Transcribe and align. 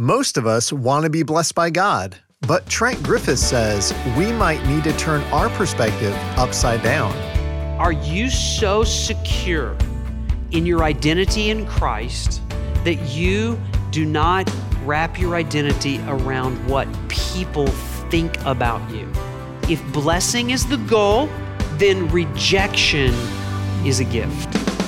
Most 0.00 0.38
of 0.38 0.46
us 0.46 0.72
want 0.72 1.04
to 1.04 1.10
be 1.10 1.22
blessed 1.22 1.54
by 1.54 1.68
God, 1.68 2.16
but 2.48 2.64
Trent 2.64 3.02
Griffith 3.02 3.38
says 3.38 3.92
we 4.16 4.32
might 4.32 4.64
need 4.66 4.82
to 4.84 4.96
turn 4.96 5.20
our 5.24 5.50
perspective 5.50 6.14
upside 6.38 6.82
down. 6.82 7.14
Are 7.78 7.92
you 7.92 8.30
so 8.30 8.82
secure 8.82 9.76
in 10.52 10.64
your 10.64 10.84
identity 10.84 11.50
in 11.50 11.66
Christ 11.66 12.40
that 12.82 12.94
you 13.10 13.60
do 13.90 14.06
not 14.06 14.50
wrap 14.86 15.20
your 15.20 15.34
identity 15.34 15.98
around 16.06 16.66
what 16.66 16.88
people 17.10 17.66
think 18.08 18.42
about 18.46 18.80
you? 18.90 19.06
If 19.68 19.84
blessing 19.92 20.48
is 20.48 20.66
the 20.66 20.78
goal, 20.78 21.28
then 21.72 22.08
rejection 22.08 23.12
is 23.84 24.00
a 24.00 24.04
gift. 24.04 24.79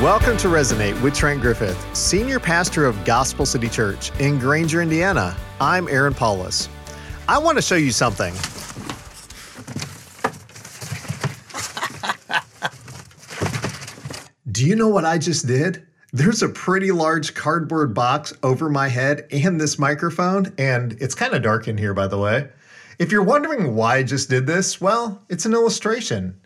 Welcome 0.00 0.38
to 0.38 0.48
Resonate 0.48 0.98
with 1.02 1.14
Trent 1.14 1.42
Griffith, 1.42 1.78
Senior 1.94 2.40
Pastor 2.40 2.86
of 2.86 3.04
Gospel 3.04 3.44
City 3.44 3.68
Church 3.68 4.18
in 4.18 4.38
Granger, 4.38 4.80
Indiana. 4.80 5.36
I'm 5.60 5.88
Aaron 5.88 6.14
Paulus. 6.14 6.70
I 7.28 7.36
want 7.36 7.58
to 7.58 7.62
show 7.62 7.74
you 7.74 7.92
something. 7.92 8.32
Do 14.50 14.66
you 14.66 14.74
know 14.74 14.88
what 14.88 15.04
I 15.04 15.18
just 15.18 15.46
did? 15.46 15.86
There's 16.14 16.42
a 16.42 16.48
pretty 16.48 16.92
large 16.92 17.34
cardboard 17.34 17.92
box 17.92 18.32
over 18.42 18.70
my 18.70 18.88
head 18.88 19.26
and 19.30 19.60
this 19.60 19.78
microphone, 19.78 20.54
and 20.56 20.96
it's 20.98 21.14
kind 21.14 21.34
of 21.34 21.42
dark 21.42 21.68
in 21.68 21.76
here, 21.76 21.92
by 21.92 22.06
the 22.06 22.16
way. 22.16 22.48
If 22.98 23.12
you're 23.12 23.22
wondering 23.22 23.74
why 23.74 23.96
I 23.96 24.02
just 24.02 24.30
did 24.30 24.46
this, 24.46 24.80
well, 24.80 25.22
it's 25.28 25.44
an 25.44 25.52
illustration. 25.52 26.40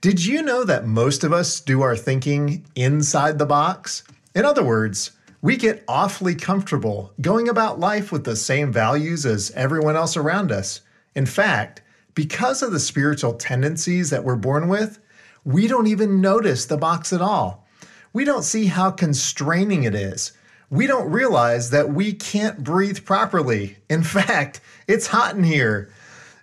Did 0.00 0.24
you 0.24 0.40
know 0.40 0.64
that 0.64 0.86
most 0.86 1.24
of 1.24 1.32
us 1.34 1.60
do 1.60 1.82
our 1.82 1.94
thinking 1.94 2.64
inside 2.74 3.38
the 3.38 3.44
box? 3.44 4.02
In 4.34 4.46
other 4.46 4.64
words, 4.64 5.10
we 5.42 5.58
get 5.58 5.84
awfully 5.86 6.34
comfortable 6.34 7.12
going 7.20 7.50
about 7.50 7.78
life 7.80 8.10
with 8.10 8.24
the 8.24 8.34
same 8.34 8.72
values 8.72 9.26
as 9.26 9.50
everyone 9.50 9.96
else 9.96 10.16
around 10.16 10.52
us. 10.52 10.80
In 11.14 11.26
fact, 11.26 11.82
because 12.14 12.62
of 12.62 12.72
the 12.72 12.80
spiritual 12.80 13.34
tendencies 13.34 14.08
that 14.08 14.24
we're 14.24 14.36
born 14.36 14.68
with, 14.68 15.00
we 15.44 15.66
don't 15.68 15.86
even 15.86 16.22
notice 16.22 16.64
the 16.64 16.78
box 16.78 17.12
at 17.12 17.20
all. 17.20 17.66
We 18.14 18.24
don't 18.24 18.42
see 18.42 18.66
how 18.66 18.92
constraining 18.92 19.82
it 19.82 19.94
is. 19.94 20.32
We 20.70 20.86
don't 20.86 21.10
realize 21.10 21.68
that 21.70 21.90
we 21.90 22.14
can't 22.14 22.64
breathe 22.64 23.04
properly. 23.04 23.76
In 23.90 24.02
fact, 24.16 24.62
it's 24.88 25.08
hot 25.08 25.36
in 25.36 25.44
here. 25.44 25.92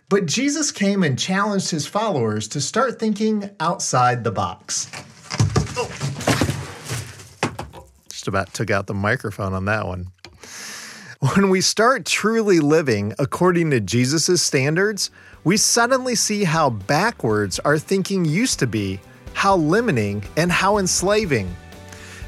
But 0.09 0.25
Jesus 0.25 0.71
came 0.71 1.03
and 1.03 1.19
challenged 1.19 1.69
his 1.69 1.85
followers 1.85 2.47
to 2.49 2.61
start 2.61 2.97
thinking 2.97 3.49
outside 3.59 4.23
the 4.23 4.31
box. 4.31 4.89
Oh. 5.75 5.91
Just 8.09 8.29
about 8.29 8.53
took 8.53 8.71
out 8.71 8.87
the 8.87 8.93
microphone 8.93 9.53
on 9.53 9.65
that 9.65 9.85
one. 9.85 10.07
When 11.33 11.49
we 11.49 11.59
start 11.59 12.05
truly 12.05 12.61
living 12.61 13.15
according 13.19 13.71
to 13.71 13.81
Jesus' 13.81 14.41
standards, 14.41 15.11
we 15.43 15.57
suddenly 15.57 16.15
see 16.15 16.45
how 16.45 16.69
backwards 16.69 17.59
our 17.59 17.77
thinking 17.77 18.23
used 18.23 18.59
to 18.59 18.67
be, 18.67 19.01
how 19.33 19.57
limiting, 19.57 20.23
and 20.37 20.49
how 20.49 20.77
enslaving. 20.77 21.53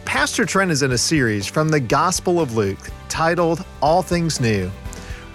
Pastor 0.03 0.43
Trent 0.43 0.71
is 0.71 0.83
in 0.83 0.91
a 0.91 0.97
series 0.97 1.47
from 1.47 1.69
the 1.69 1.79
Gospel 1.79 2.41
of 2.41 2.57
Luke 2.57 2.89
titled 3.07 3.63
All 3.81 4.01
Things 4.01 4.41
New. 4.41 4.69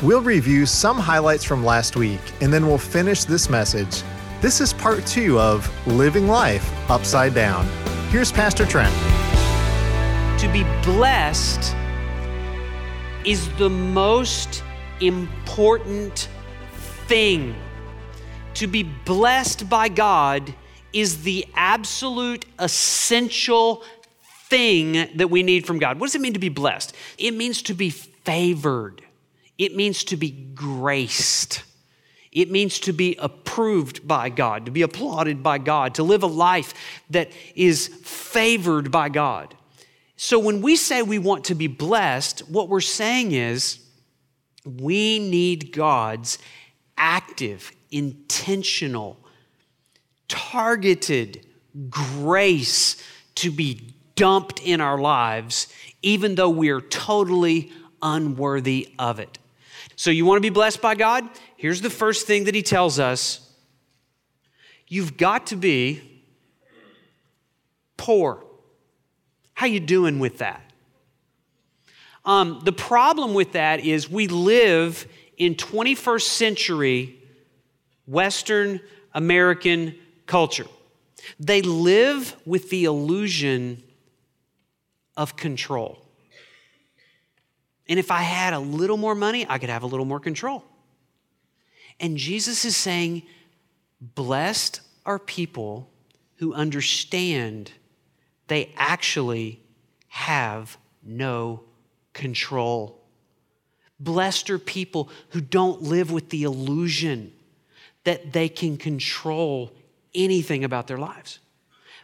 We'll 0.04 0.20
review 0.20 0.66
some 0.66 0.98
highlights 0.98 1.44
from 1.44 1.64
last 1.64 1.96
week 1.96 2.20
and 2.42 2.52
then 2.52 2.66
we'll 2.66 2.76
finish 2.76 3.24
this 3.24 3.48
message. 3.48 4.02
This 4.42 4.60
is 4.60 4.74
part 4.74 5.06
two 5.06 5.40
of 5.40 5.66
Living 5.86 6.28
Life 6.28 6.70
Upside 6.90 7.32
Down. 7.32 7.66
Here's 8.10 8.30
Pastor 8.30 8.66
Trent. 8.66 8.94
To 10.40 10.48
be 10.52 10.62
blessed 10.82 11.74
is 13.24 13.48
the 13.56 13.70
most 13.70 14.62
important 15.00 16.28
thing. 17.06 17.54
To 18.54 18.66
be 18.66 18.82
blessed 18.82 19.70
by 19.70 19.88
God 19.88 20.54
is 20.92 21.22
the 21.22 21.46
absolute 21.54 22.44
essential 22.58 23.82
thing 24.50 25.08
that 25.16 25.30
we 25.30 25.42
need 25.42 25.66
from 25.66 25.78
God. 25.78 25.98
What 25.98 26.08
does 26.08 26.14
it 26.14 26.20
mean 26.20 26.34
to 26.34 26.38
be 26.38 26.50
blessed? 26.50 26.94
It 27.16 27.30
means 27.30 27.62
to 27.62 27.72
be 27.72 27.88
favored. 27.88 29.03
It 29.58 29.76
means 29.76 30.04
to 30.04 30.16
be 30.16 30.30
graced. 30.30 31.62
It 32.32 32.50
means 32.50 32.80
to 32.80 32.92
be 32.92 33.16
approved 33.20 34.06
by 34.06 34.28
God, 34.28 34.66
to 34.66 34.72
be 34.72 34.82
applauded 34.82 35.42
by 35.42 35.58
God, 35.58 35.94
to 35.94 36.02
live 36.02 36.24
a 36.24 36.28
life 36.28 36.74
that 37.10 37.30
is 37.54 37.88
favored 38.02 38.90
by 38.90 39.08
God. 39.08 39.54
So 40.16 40.38
when 40.38 40.60
we 40.60 40.74
say 40.74 41.02
we 41.02 41.18
want 41.18 41.44
to 41.44 41.54
be 41.54 41.68
blessed, 41.68 42.48
what 42.48 42.68
we're 42.68 42.80
saying 42.80 43.32
is 43.32 43.78
we 44.64 45.18
need 45.20 45.72
God's 45.72 46.38
active, 46.96 47.70
intentional, 47.90 49.18
targeted 50.26 51.46
grace 51.88 52.96
to 53.36 53.50
be 53.50 53.94
dumped 54.16 54.60
in 54.62 54.80
our 54.80 54.98
lives, 54.98 55.68
even 56.02 56.34
though 56.34 56.50
we 56.50 56.70
are 56.70 56.80
totally 56.80 57.72
unworthy 58.00 58.92
of 58.98 59.18
it. 59.18 59.38
So, 59.96 60.10
you 60.10 60.24
want 60.24 60.38
to 60.38 60.42
be 60.42 60.50
blessed 60.50 60.82
by 60.82 60.94
God? 60.94 61.28
Here's 61.56 61.80
the 61.80 61.90
first 61.90 62.26
thing 62.26 62.44
that 62.44 62.54
He 62.54 62.62
tells 62.62 62.98
us 62.98 63.40
you've 64.88 65.16
got 65.16 65.46
to 65.48 65.56
be 65.56 66.22
poor. 67.96 68.44
How 69.54 69.66
you 69.66 69.80
doing 69.80 70.18
with 70.18 70.38
that? 70.38 70.60
Um, 72.24 72.60
the 72.64 72.72
problem 72.72 73.34
with 73.34 73.52
that 73.52 73.80
is 73.80 74.10
we 74.10 74.28
live 74.28 75.06
in 75.36 75.54
21st 75.54 76.22
century 76.22 77.18
Western 78.06 78.80
American 79.12 79.94
culture. 80.26 80.66
They 81.38 81.62
live 81.62 82.36
with 82.44 82.70
the 82.70 82.84
illusion 82.84 83.82
of 85.16 85.36
control. 85.36 86.03
And 87.88 87.98
if 87.98 88.10
I 88.10 88.22
had 88.22 88.54
a 88.54 88.58
little 88.58 88.96
more 88.96 89.14
money, 89.14 89.46
I 89.48 89.58
could 89.58 89.68
have 89.68 89.82
a 89.82 89.86
little 89.86 90.06
more 90.06 90.20
control. 90.20 90.64
And 92.00 92.16
Jesus 92.16 92.64
is 92.64 92.76
saying, 92.76 93.22
Blessed 94.00 94.80
are 95.06 95.18
people 95.18 95.90
who 96.36 96.54
understand 96.54 97.72
they 98.48 98.72
actually 98.76 99.62
have 100.08 100.76
no 101.02 101.62
control. 102.12 103.00
Blessed 104.00 104.50
are 104.50 104.58
people 104.58 105.08
who 105.30 105.40
don't 105.40 105.82
live 105.82 106.10
with 106.10 106.30
the 106.30 106.42
illusion 106.42 107.32
that 108.04 108.32
they 108.32 108.48
can 108.48 108.76
control 108.76 109.72
anything 110.14 110.64
about 110.64 110.86
their 110.86 110.98
lives. 110.98 111.38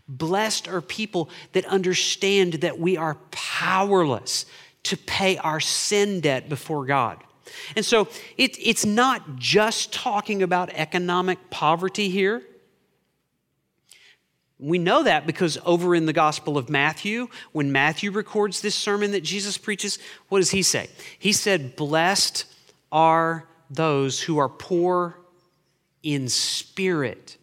Blessed 0.08 0.66
are 0.66 0.80
people 0.80 1.30
that 1.52 1.64
understand 1.66 2.54
that 2.54 2.78
we 2.78 2.96
are 2.96 3.16
powerless 3.30 4.46
to 4.84 4.96
pay 4.96 5.36
our 5.38 5.60
sin 5.60 6.20
debt 6.20 6.48
before 6.48 6.86
God. 6.86 7.18
And 7.76 7.84
so 7.84 8.08
it, 8.36 8.56
it's 8.60 8.86
not 8.86 9.36
just 9.36 9.92
talking 9.92 10.42
about 10.42 10.70
economic 10.70 11.50
poverty 11.50 12.08
here. 12.08 12.42
We 14.58 14.78
know 14.78 15.04
that 15.04 15.26
because 15.26 15.58
over 15.64 15.94
in 15.94 16.04
the 16.04 16.12
Gospel 16.12 16.58
of 16.58 16.68
Matthew, 16.68 17.28
when 17.52 17.72
Matthew 17.72 18.10
records 18.10 18.60
this 18.60 18.74
sermon 18.74 19.12
that 19.12 19.22
Jesus 19.22 19.56
preaches, 19.56 19.98
what 20.28 20.40
does 20.40 20.50
he 20.50 20.62
say? 20.62 20.90
He 21.18 21.32
said, 21.32 21.76
Blessed 21.76 22.44
are 22.92 23.46
those 23.70 24.20
who 24.20 24.38
are 24.38 24.48
poor 24.48 25.18
in 26.02 26.28
spirit. 26.28 27.38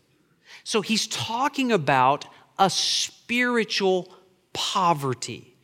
So 0.64 0.82
he's 0.82 1.08
talking 1.08 1.72
about 1.72 2.26
a 2.60 2.70
spiritual 2.70 4.14
poverty. 4.54 5.57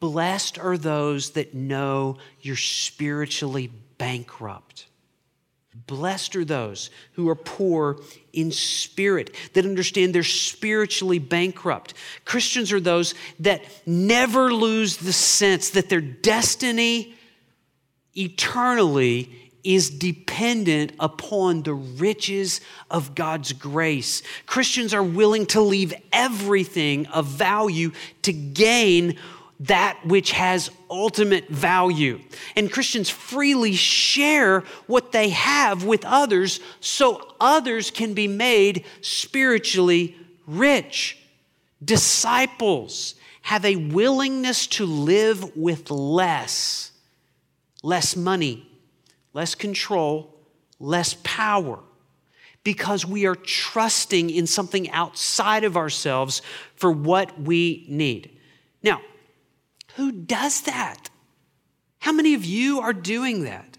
Blessed 0.00 0.58
are 0.58 0.78
those 0.78 1.30
that 1.30 1.54
know 1.54 2.18
you're 2.40 2.56
spiritually 2.56 3.70
bankrupt. 3.98 4.86
Blessed 5.86 6.36
are 6.36 6.44
those 6.44 6.90
who 7.12 7.28
are 7.28 7.34
poor 7.34 8.00
in 8.32 8.52
spirit, 8.52 9.34
that 9.54 9.64
understand 9.64 10.14
they're 10.14 10.22
spiritually 10.22 11.18
bankrupt. 11.18 11.94
Christians 12.24 12.72
are 12.72 12.80
those 12.80 13.14
that 13.40 13.62
never 13.86 14.52
lose 14.52 14.96
the 14.98 15.12
sense 15.12 15.70
that 15.70 15.88
their 15.88 16.00
destiny 16.00 17.14
eternally 18.14 19.50
is 19.64 19.90
dependent 19.90 20.92
upon 20.98 21.62
the 21.62 21.74
riches 21.74 22.60
of 22.90 23.14
God's 23.14 23.52
grace. 23.52 24.22
Christians 24.46 24.94
are 24.94 25.02
willing 25.02 25.46
to 25.46 25.60
leave 25.60 25.92
everything 26.12 27.06
of 27.06 27.26
value 27.26 27.92
to 28.22 28.32
gain 28.32 29.18
that 29.60 29.98
which 30.04 30.32
has 30.32 30.70
ultimate 30.88 31.48
value. 31.48 32.20
And 32.54 32.70
Christians 32.70 33.10
freely 33.10 33.72
share 33.72 34.60
what 34.86 35.12
they 35.12 35.30
have 35.30 35.84
with 35.84 36.04
others 36.04 36.60
so 36.80 37.34
others 37.40 37.90
can 37.90 38.14
be 38.14 38.28
made 38.28 38.84
spiritually 39.00 40.16
rich. 40.46 41.18
Disciples 41.84 43.14
have 43.42 43.64
a 43.64 43.76
willingness 43.76 44.66
to 44.66 44.86
live 44.86 45.56
with 45.56 45.90
less, 45.90 46.92
less 47.82 48.14
money, 48.14 48.68
less 49.32 49.54
control, 49.54 50.34
less 50.78 51.16
power, 51.24 51.80
because 52.62 53.06
we 53.06 53.26
are 53.26 53.34
trusting 53.34 54.30
in 54.30 54.46
something 54.46 54.90
outside 54.90 55.64
of 55.64 55.76
ourselves 55.76 56.42
for 56.76 56.92
what 56.92 57.40
we 57.40 57.86
need. 57.88 58.38
Now, 58.82 59.00
who 59.98 60.12
does 60.12 60.60
that? 60.60 61.10
How 61.98 62.12
many 62.12 62.34
of 62.34 62.44
you 62.44 62.78
are 62.78 62.92
doing 62.92 63.42
that? 63.42 63.78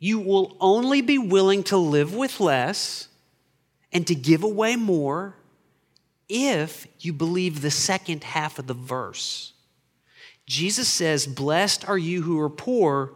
You 0.00 0.18
will 0.18 0.56
only 0.58 1.00
be 1.00 1.16
willing 1.16 1.62
to 1.64 1.76
live 1.76 2.12
with 2.12 2.40
less 2.40 3.06
and 3.92 4.04
to 4.08 4.16
give 4.16 4.42
away 4.42 4.74
more 4.74 5.36
if 6.28 6.88
you 6.98 7.12
believe 7.12 7.60
the 7.60 7.70
second 7.70 8.24
half 8.24 8.58
of 8.58 8.66
the 8.66 8.74
verse. 8.74 9.52
Jesus 10.44 10.88
says, 10.88 11.28
Blessed 11.28 11.88
are 11.88 11.96
you 11.96 12.22
who 12.22 12.40
are 12.40 12.50
poor, 12.50 13.12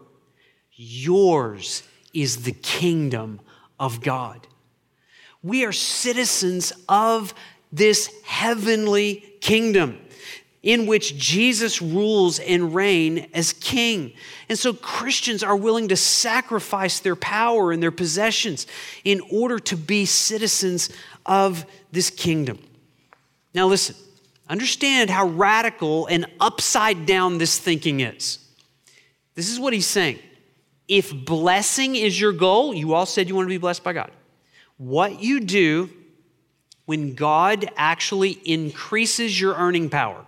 yours 0.73 1.83
is 2.15 2.45
the 2.45 2.53
kingdom 2.53 3.41
of 3.81 4.01
God. 4.01 4.47
We 5.43 5.65
are 5.65 5.73
citizens 5.73 6.73
of 6.89 7.35
this 7.73 8.15
heavenly 8.25 9.25
kingdom 9.41 9.99
in 10.63 10.87
which 10.87 11.17
Jesus 11.17 11.81
rules 11.81 12.39
and 12.39 12.75
reign 12.75 13.29
as 13.33 13.53
king. 13.55 14.13
And 14.49 14.59
so 14.59 14.75
Christians 14.75 15.43
are 15.43 15.57
willing 15.57 15.89
to 15.89 15.97
sacrifice 15.97 17.01
their 17.01 17.17
power 17.17 17.73
and 17.73 17.83
their 17.83 17.91
possessions 17.91 18.67
in 19.05 19.23
order 19.33 19.59
to 19.59 19.77
be 19.77 20.05
citizens 20.05 20.91
of 21.25 21.65
this 21.93 22.11
kingdom. 22.11 22.59
Now, 23.55 23.69
listen, 23.69 23.97
understand 24.49 25.09
how 25.09 25.27
radical 25.29 26.07
and 26.07 26.27
upside 26.39 27.07
down 27.07 27.39
this 27.39 27.59
thinking 27.59 28.01
is. 28.01 28.39
This 29.35 29.51
is 29.51 29.59
what 29.59 29.73
he's 29.73 29.87
saying. 29.87 30.19
If 30.89 31.15
blessing 31.25 31.97
is 31.97 32.21
your 32.21 32.33
goal, 32.33 32.75
you 32.75 32.93
all 32.93 33.07
said 33.07 33.29
you 33.29 33.35
want 33.35 33.47
to 33.47 33.55
be 33.55 33.59
blessed 33.59 33.83
by 33.83 33.95
God. 33.95 34.11
What 34.77 35.23
you 35.23 35.41
do 35.41 35.89
when 36.85 37.15
God 37.15 37.71
actually 37.77 38.33
increases 38.45 39.41
your 39.41 39.55
earning 39.55 39.89
power 39.89 40.25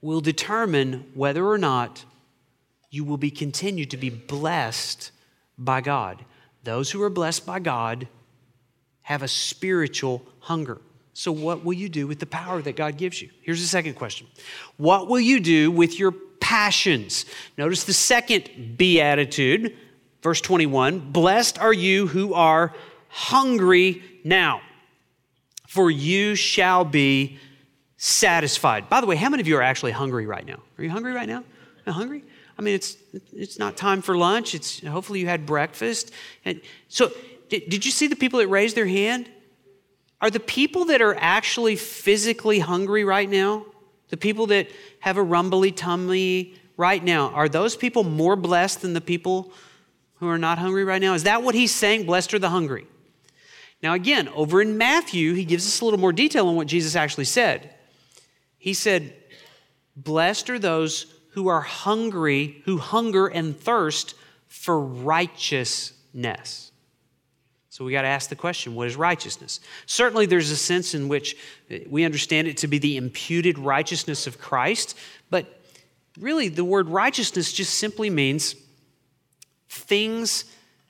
will 0.00 0.20
determine 0.20 1.10
whether 1.14 1.46
or 1.46 1.58
not 1.58 2.04
you 2.90 3.04
will 3.04 3.16
be 3.16 3.30
continued 3.30 3.90
to 3.90 3.96
be 3.96 4.10
blessed 4.10 5.10
by 5.58 5.80
God. 5.80 6.24
Those 6.64 6.90
who 6.90 7.02
are 7.02 7.10
blessed 7.10 7.44
by 7.44 7.58
God 7.58 8.08
have 9.02 9.22
a 9.22 9.28
spiritual 9.28 10.24
hunger. 10.40 10.80
So, 11.14 11.32
what 11.32 11.64
will 11.64 11.72
you 11.72 11.88
do 11.88 12.06
with 12.06 12.20
the 12.20 12.26
power 12.26 12.62
that 12.62 12.76
God 12.76 12.96
gives 12.96 13.20
you? 13.20 13.30
Here's 13.42 13.60
the 13.60 13.66
second 13.66 13.94
question 13.94 14.26
What 14.76 15.08
will 15.08 15.20
you 15.20 15.40
do 15.40 15.70
with 15.70 15.98
your 15.98 16.12
passions? 16.12 17.24
Notice 17.56 17.84
the 17.84 17.92
second 17.92 18.76
beatitude, 18.76 19.76
verse 20.22 20.40
21 20.40 21.10
Blessed 21.10 21.58
are 21.58 21.72
you 21.72 22.06
who 22.06 22.34
are 22.34 22.72
hungry 23.08 24.02
now, 24.22 24.60
for 25.66 25.90
you 25.90 26.34
shall 26.34 26.84
be 26.84 27.38
satisfied. 27.98 28.88
By 28.88 29.00
the 29.02 29.06
way, 29.06 29.16
how 29.16 29.28
many 29.28 29.42
of 29.42 29.48
you 29.48 29.56
are 29.58 29.62
actually 29.62 29.92
hungry 29.92 30.24
right 30.24 30.46
now? 30.46 30.60
Are 30.78 30.84
you 30.84 30.90
hungry 30.90 31.12
right 31.12 31.28
now? 31.28 31.44
Are 31.86 31.92
hungry? 31.92 32.24
I 32.58 32.62
mean, 32.62 32.74
it's 32.74 32.96
it's 33.32 33.58
not 33.58 33.76
time 33.76 34.02
for 34.02 34.16
lunch. 34.16 34.54
It's 34.54 34.84
hopefully 34.86 35.20
you 35.20 35.26
had 35.26 35.44
breakfast. 35.44 36.12
And 36.44 36.60
so, 36.88 37.12
did, 37.48 37.68
did 37.68 37.84
you 37.84 37.90
see 37.90 38.06
the 38.06 38.16
people 38.16 38.38
that 38.38 38.48
raised 38.48 38.76
their 38.76 38.86
hand? 38.86 39.28
Are 40.20 40.30
the 40.30 40.40
people 40.40 40.86
that 40.86 41.02
are 41.02 41.16
actually 41.18 41.76
physically 41.76 42.60
hungry 42.60 43.04
right 43.04 43.28
now, 43.28 43.66
the 44.08 44.16
people 44.16 44.46
that 44.46 44.68
have 45.00 45.16
a 45.16 45.22
rumbly 45.22 45.70
tummy 45.70 46.54
right 46.76 47.02
now, 47.02 47.30
are 47.30 47.48
those 47.48 47.76
people 47.76 48.04
more 48.04 48.36
blessed 48.36 48.82
than 48.82 48.94
the 48.94 49.00
people 49.00 49.52
who 50.16 50.28
are 50.28 50.38
not 50.38 50.58
hungry 50.58 50.84
right 50.84 51.00
now? 51.00 51.14
Is 51.14 51.24
that 51.24 51.42
what 51.42 51.54
he's 51.54 51.72
saying? 51.72 52.06
Blessed 52.06 52.34
are 52.34 52.38
the 52.38 52.50
hungry. 52.50 52.86
Now, 53.80 53.94
again, 53.94 54.28
over 54.30 54.60
in 54.60 54.76
Matthew, 54.76 55.34
he 55.34 55.44
gives 55.44 55.64
us 55.66 55.80
a 55.80 55.84
little 55.84 56.00
more 56.00 56.12
detail 56.12 56.48
on 56.48 56.56
what 56.56 56.66
Jesus 56.66 56.96
actually 56.96 57.26
said. 57.26 57.74
He 58.68 58.74
said, 58.74 59.14
Blessed 59.96 60.50
are 60.50 60.58
those 60.58 61.06
who 61.30 61.48
are 61.48 61.62
hungry, 61.62 62.60
who 62.66 62.76
hunger 62.76 63.26
and 63.26 63.58
thirst 63.58 64.14
for 64.46 64.78
righteousness. 64.78 66.70
So 67.70 67.86
we 67.86 67.92
got 67.92 68.02
to 68.02 68.08
ask 68.08 68.28
the 68.28 68.36
question 68.36 68.74
what 68.74 68.86
is 68.86 68.94
righteousness? 68.94 69.60
Certainly, 69.86 70.26
there's 70.26 70.50
a 70.50 70.56
sense 70.56 70.94
in 70.94 71.08
which 71.08 71.34
we 71.88 72.04
understand 72.04 72.46
it 72.46 72.58
to 72.58 72.66
be 72.66 72.76
the 72.76 72.98
imputed 72.98 73.58
righteousness 73.58 74.26
of 74.26 74.38
Christ, 74.38 74.98
but 75.30 75.46
really, 76.20 76.48
the 76.48 76.62
word 76.62 76.90
righteousness 76.90 77.50
just 77.50 77.72
simply 77.72 78.10
means 78.10 78.54
things 79.70 80.44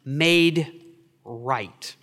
made 0.04 0.82
right. 1.24 1.94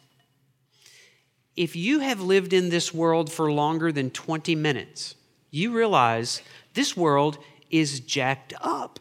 If 1.57 1.75
you 1.75 1.99
have 1.99 2.21
lived 2.21 2.53
in 2.53 2.69
this 2.69 2.93
world 2.93 3.29
for 3.29 3.51
longer 3.51 3.91
than 3.91 4.09
20 4.09 4.55
minutes, 4.55 5.15
you 5.55 5.71
realize 5.71 6.41
this 6.73 6.95
world 6.95 7.37
is 7.69 7.99
jacked 8.01 8.53
up. 8.61 8.99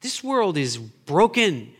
This 0.00 0.22
world 0.22 0.56
is 0.56 0.78
broken 0.78 1.72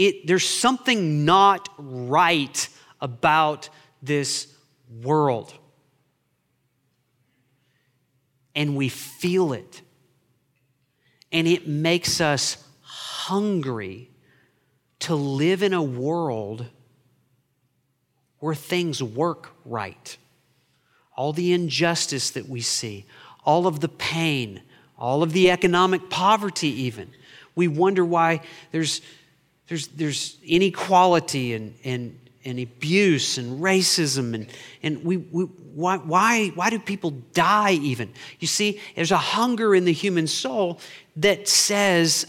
it, 0.00 0.26
there's 0.26 0.48
something 0.48 1.26
not 1.26 1.68
right 1.76 2.68
about 3.02 3.68
this 4.02 4.46
world. 5.02 5.52
And 8.54 8.76
we 8.76 8.88
feel 8.88 9.52
it. 9.52 9.82
And 11.32 11.46
it 11.46 11.68
makes 11.68 12.20
us 12.20 12.64
hungry 12.80 14.10
to 15.00 15.14
live 15.14 15.62
in 15.62 15.74
a 15.74 15.82
world 15.82 16.66
where 18.38 18.54
things 18.54 19.02
work 19.02 19.50
right. 19.66 20.16
All 21.16 21.32
the 21.32 21.52
injustice 21.52 22.30
that 22.30 22.48
we 22.48 22.60
see, 22.60 23.04
all 23.44 23.66
of 23.66 23.80
the 23.80 23.88
pain, 23.88 24.62
all 24.98 25.22
of 25.22 25.32
the 25.32 25.50
economic 25.50 26.08
poverty, 26.10 26.68
even. 26.82 27.10
We 27.54 27.68
wonder 27.68 28.04
why 28.04 28.40
there's 28.70 29.00
there's, 29.70 29.86
there's 29.86 30.36
inequality 30.44 31.54
and, 31.54 31.76
and, 31.84 32.18
and 32.44 32.58
abuse 32.58 33.38
and 33.38 33.62
racism 33.62 34.34
and, 34.34 34.48
and 34.82 35.04
we, 35.04 35.16
we, 35.16 35.44
why, 35.44 35.96
why, 35.98 36.48
why 36.48 36.70
do 36.70 36.78
people 36.80 37.12
die 37.32 37.74
even 37.74 38.12
you 38.40 38.48
see 38.48 38.80
there's 38.96 39.12
a 39.12 39.16
hunger 39.16 39.72
in 39.72 39.84
the 39.84 39.92
human 39.92 40.26
soul 40.26 40.80
that 41.14 41.46
says 41.46 42.26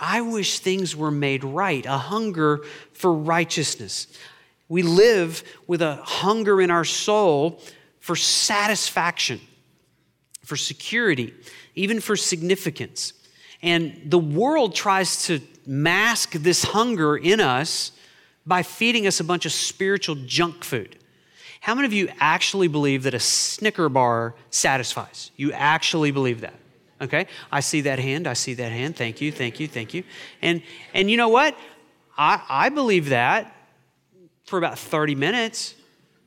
i 0.00 0.20
wish 0.20 0.60
things 0.60 0.94
were 0.94 1.10
made 1.10 1.42
right 1.42 1.84
a 1.84 1.98
hunger 1.98 2.60
for 2.92 3.12
righteousness 3.12 4.06
we 4.70 4.82
live 4.82 5.44
with 5.66 5.82
a 5.82 5.96
hunger 5.96 6.62
in 6.62 6.70
our 6.70 6.84
soul 6.84 7.60
for 7.98 8.16
satisfaction 8.16 9.38
for 10.42 10.56
security 10.56 11.34
even 11.74 12.00
for 12.00 12.16
significance 12.16 13.12
and 13.62 14.00
the 14.06 14.18
world 14.18 14.74
tries 14.74 15.24
to 15.26 15.40
mask 15.66 16.32
this 16.32 16.64
hunger 16.64 17.16
in 17.16 17.40
us 17.40 17.92
by 18.46 18.62
feeding 18.62 19.06
us 19.06 19.20
a 19.20 19.24
bunch 19.24 19.46
of 19.46 19.52
spiritual 19.52 20.14
junk 20.26 20.64
food. 20.64 20.96
How 21.60 21.74
many 21.74 21.86
of 21.86 21.92
you 21.92 22.08
actually 22.18 22.68
believe 22.68 23.02
that 23.02 23.12
a 23.12 23.20
Snicker 23.20 23.88
bar 23.88 24.34
satisfies? 24.50 25.30
You 25.36 25.52
actually 25.52 26.10
believe 26.10 26.40
that? 26.40 26.54
Okay? 27.02 27.26
I 27.52 27.60
see 27.60 27.82
that 27.82 27.98
hand. 27.98 28.26
I 28.26 28.32
see 28.32 28.54
that 28.54 28.72
hand. 28.72 28.96
Thank 28.96 29.20
you. 29.20 29.30
Thank 29.30 29.60
you. 29.60 29.68
Thank 29.68 29.92
you. 29.94 30.04
And 30.40 30.62
and 30.94 31.10
you 31.10 31.16
know 31.16 31.28
what? 31.28 31.56
I, 32.16 32.42
I 32.48 32.68
believe 32.70 33.10
that 33.10 33.54
for 34.50 34.58
about 34.58 34.78
30 34.78 35.14
minutes, 35.14 35.74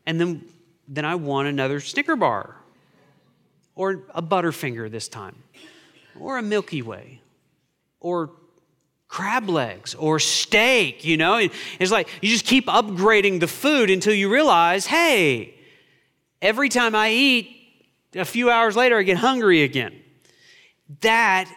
and 0.08 0.20
then 0.20 0.46
then 0.88 1.06
I 1.06 1.16
want 1.16 1.48
another 1.48 1.80
Snicker 1.80 2.16
bar. 2.16 2.56
Or 3.76 4.04
a 4.14 4.22
Butterfinger 4.22 4.90
this 4.92 5.08
time. 5.08 5.36
Or 6.20 6.38
a 6.38 6.42
Milky 6.42 6.82
Way. 6.82 7.22
Or 8.00 8.32
crab 9.08 9.50
legs 9.50 9.96
or 9.96 10.20
steak, 10.20 11.06
you 11.06 11.18
know? 11.18 11.38
It's 11.80 11.92
like 11.92 12.08
you 12.22 12.30
just 12.30 12.46
keep 12.46 12.68
upgrading 12.68 13.40
the 13.40 13.48
food 13.48 13.90
until 13.90 14.14
you 14.14 14.32
realize, 14.32 14.86
hey, 14.86 15.56
every 16.42 16.70
time 16.70 16.96
I 16.96 17.12
eat, 17.12 17.50
a 18.16 18.26
few 18.26 18.50
hours 18.50 18.76
later, 18.76 18.98
I 18.98 19.04
get 19.04 19.18
hungry 19.18 19.64
again. 19.64 20.00
That 21.02 21.52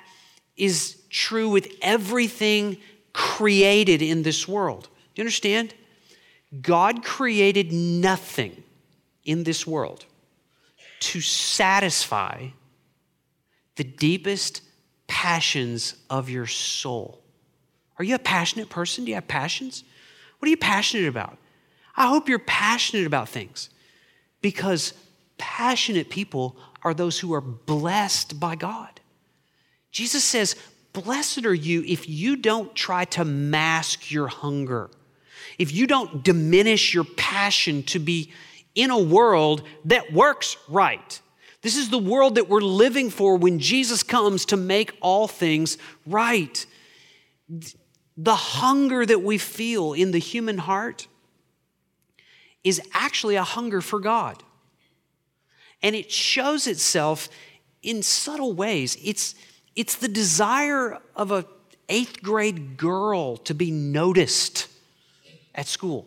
is 0.57 1.03
true 1.11 1.49
with 1.49 1.69
everything 1.83 2.79
created 3.13 4.01
in 4.03 4.23
this 4.23 4.47
world. 4.47 4.85
Do 4.85 5.21
you 5.21 5.23
understand? 5.23 5.75
God 6.63 7.05
created 7.05 7.73
nothing 7.73 8.63
in 9.25 9.45
this 9.45 9.67
world 9.67 10.05
to 11.01 11.21
satisfy 11.21 12.49
the 13.77 13.85
deepest 13.85 14.63
passions 15.07 15.95
of 16.09 16.31
your 16.31 16.47
soul. 16.47 17.23
Are 17.99 18.05
you 18.05 18.15
a 18.15 18.21
passionate 18.21 18.69
person? 18.69 19.05
Do 19.05 19.11
you 19.11 19.15
have 19.15 19.29
passions? 19.29 19.85
What 20.39 20.47
are 20.47 20.51
you 20.51 20.57
passionate 20.57 21.09
about? 21.09 21.39
I 21.97 22.09
hope 22.09 22.29
you're 22.29 22.39
passionate 22.39 23.07
about 23.07 23.29
things 23.29 23.71
because 24.43 24.93
passionate 25.39 26.11
people 26.11 26.57
are 26.83 26.95
those 26.95 27.19
who 27.19 27.33
are 27.35 27.41
blessed 27.41 28.39
by 28.39 28.55
God. 28.55 29.01
Jesus 29.91 30.25
says, 30.25 30.57
Blessed 30.93 31.45
are 31.45 31.55
you 31.55 31.83
if 31.87 32.09
you 32.09 32.37
don't 32.37 32.75
try 32.75 33.05
to 33.07 33.25
mask 33.25 34.11
your 34.11 34.29
hunger, 34.29 34.91
if 35.59 35.73
you 35.73 35.87
don't 35.87 36.23
diminish 36.23 36.95
your 36.95 37.05
passion 37.05 37.83
to 37.85 37.99
be 37.99 38.33
in 38.75 38.91
a 38.91 38.99
world 38.99 39.63
that 39.87 40.13
works 40.13 40.57
right. 40.69 41.21
This 41.63 41.77
is 41.77 41.91
the 41.91 41.99
world 41.99 42.37
that 42.37 42.49
we're 42.49 42.61
living 42.61 43.11
for 43.11 43.37
when 43.37 43.59
Jesus 43.59 44.03
comes 44.03 44.45
to 44.47 44.57
make 44.57 44.97
all 45.01 45.27
things 45.27 45.79
right. 46.07 46.65
The 48.17 48.35
hunger 48.35 49.05
that 49.05 49.23
we 49.23 49.39
feel 49.39 49.93
in 49.93 50.13
the 50.13 50.19
human 50.19 50.59
heart 50.59 51.09
is 52.63 52.81
actually 52.93 53.37
a 53.37 53.45
hunger 53.45 53.81
for 53.81 53.99
God. 53.99 54.43
And 55.83 55.97
it 55.97 56.11
shows 56.11 56.67
itself 56.67 57.29
in 57.83 58.03
subtle 58.03 58.53
ways. 58.53 58.97
It's, 59.03 59.35
it's 59.75 59.97
the 59.97 60.09
desire 60.09 60.99
of 61.15 61.31
a 61.31 61.47
eighth 61.89 62.23
grade 62.23 62.77
girl 62.77 63.37
to 63.39 63.55
be 63.55 63.71
noticed 63.71 64.69
at 65.57 65.67
school. 65.67 66.07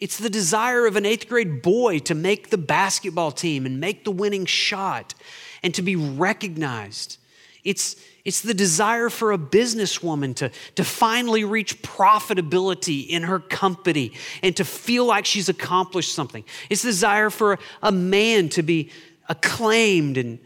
It's 0.00 0.18
the 0.18 0.30
desire 0.30 0.86
of 0.86 0.96
an 0.96 1.06
eighth 1.06 1.28
grade 1.28 1.62
boy 1.62 1.98
to 2.00 2.14
make 2.14 2.50
the 2.50 2.58
basketball 2.58 3.32
team 3.32 3.66
and 3.66 3.80
make 3.80 4.04
the 4.04 4.10
winning 4.10 4.46
shot 4.46 5.14
and 5.62 5.74
to 5.74 5.82
be 5.82 5.96
recognized. 5.96 7.18
It's, 7.64 7.96
it's 8.24 8.40
the 8.40 8.54
desire 8.54 9.10
for 9.10 9.32
a 9.32 9.38
businesswoman 9.38 10.36
to, 10.36 10.50
to 10.76 10.84
finally 10.84 11.44
reach 11.44 11.82
profitability 11.82 13.08
in 13.08 13.24
her 13.24 13.40
company 13.40 14.12
and 14.42 14.56
to 14.56 14.64
feel 14.64 15.04
like 15.04 15.26
she's 15.26 15.48
accomplished 15.48 16.14
something. 16.14 16.44
It's 16.70 16.82
the 16.82 16.90
desire 16.90 17.30
for 17.30 17.58
a 17.82 17.90
man 17.90 18.48
to 18.50 18.62
be 18.62 18.90
acclaimed 19.28 20.16
and 20.16 20.38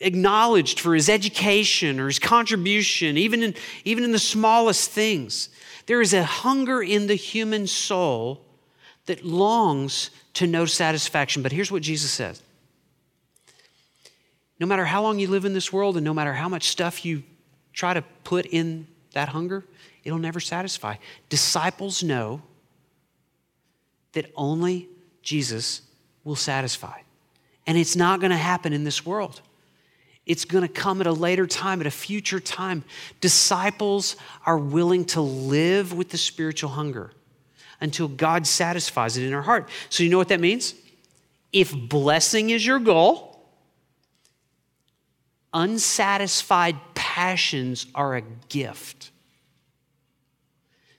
acknowledged 0.00 0.78
for 0.78 0.94
his 0.94 1.08
education 1.08 1.98
or 1.98 2.06
his 2.06 2.18
contribution, 2.18 3.16
even 3.16 3.42
in, 3.42 3.54
even 3.84 4.04
in 4.04 4.12
the 4.12 4.18
smallest 4.18 4.90
things. 4.90 5.48
There 5.88 6.02
is 6.02 6.12
a 6.12 6.22
hunger 6.22 6.82
in 6.82 7.06
the 7.06 7.14
human 7.14 7.66
soul 7.66 8.44
that 9.06 9.24
longs 9.24 10.10
to 10.34 10.46
know 10.46 10.66
satisfaction. 10.66 11.42
But 11.42 11.50
here's 11.50 11.72
what 11.72 11.82
Jesus 11.82 12.10
says 12.10 12.42
no 14.60 14.66
matter 14.66 14.84
how 14.84 15.02
long 15.02 15.18
you 15.18 15.28
live 15.28 15.46
in 15.46 15.54
this 15.54 15.72
world 15.72 15.96
and 15.96 16.04
no 16.04 16.12
matter 16.12 16.34
how 16.34 16.46
much 16.46 16.68
stuff 16.68 17.06
you 17.06 17.22
try 17.72 17.94
to 17.94 18.02
put 18.22 18.44
in 18.44 18.86
that 19.14 19.30
hunger, 19.30 19.64
it'll 20.04 20.18
never 20.18 20.40
satisfy. 20.40 20.96
Disciples 21.30 22.02
know 22.02 22.42
that 24.12 24.30
only 24.36 24.88
Jesus 25.22 25.80
will 26.22 26.36
satisfy. 26.36 27.00
And 27.66 27.78
it's 27.78 27.96
not 27.96 28.20
going 28.20 28.30
to 28.30 28.36
happen 28.36 28.74
in 28.74 28.84
this 28.84 29.06
world. 29.06 29.40
It's 30.28 30.44
going 30.44 30.62
to 30.62 30.72
come 30.72 31.00
at 31.00 31.06
a 31.06 31.12
later 31.12 31.46
time, 31.46 31.80
at 31.80 31.86
a 31.86 31.90
future 31.90 32.38
time. 32.38 32.84
Disciples 33.22 34.14
are 34.44 34.58
willing 34.58 35.06
to 35.06 35.22
live 35.22 35.94
with 35.94 36.10
the 36.10 36.18
spiritual 36.18 36.68
hunger 36.68 37.12
until 37.80 38.08
God 38.08 38.46
satisfies 38.46 39.16
it 39.16 39.24
in 39.24 39.32
our 39.32 39.42
heart. 39.42 39.70
So, 39.88 40.02
you 40.02 40.10
know 40.10 40.18
what 40.18 40.28
that 40.28 40.38
means? 40.38 40.74
If 41.50 41.74
blessing 41.74 42.50
is 42.50 42.64
your 42.64 42.78
goal, 42.78 43.48
unsatisfied 45.54 46.76
passions 46.94 47.86
are 47.94 48.16
a 48.16 48.20
gift. 48.50 49.10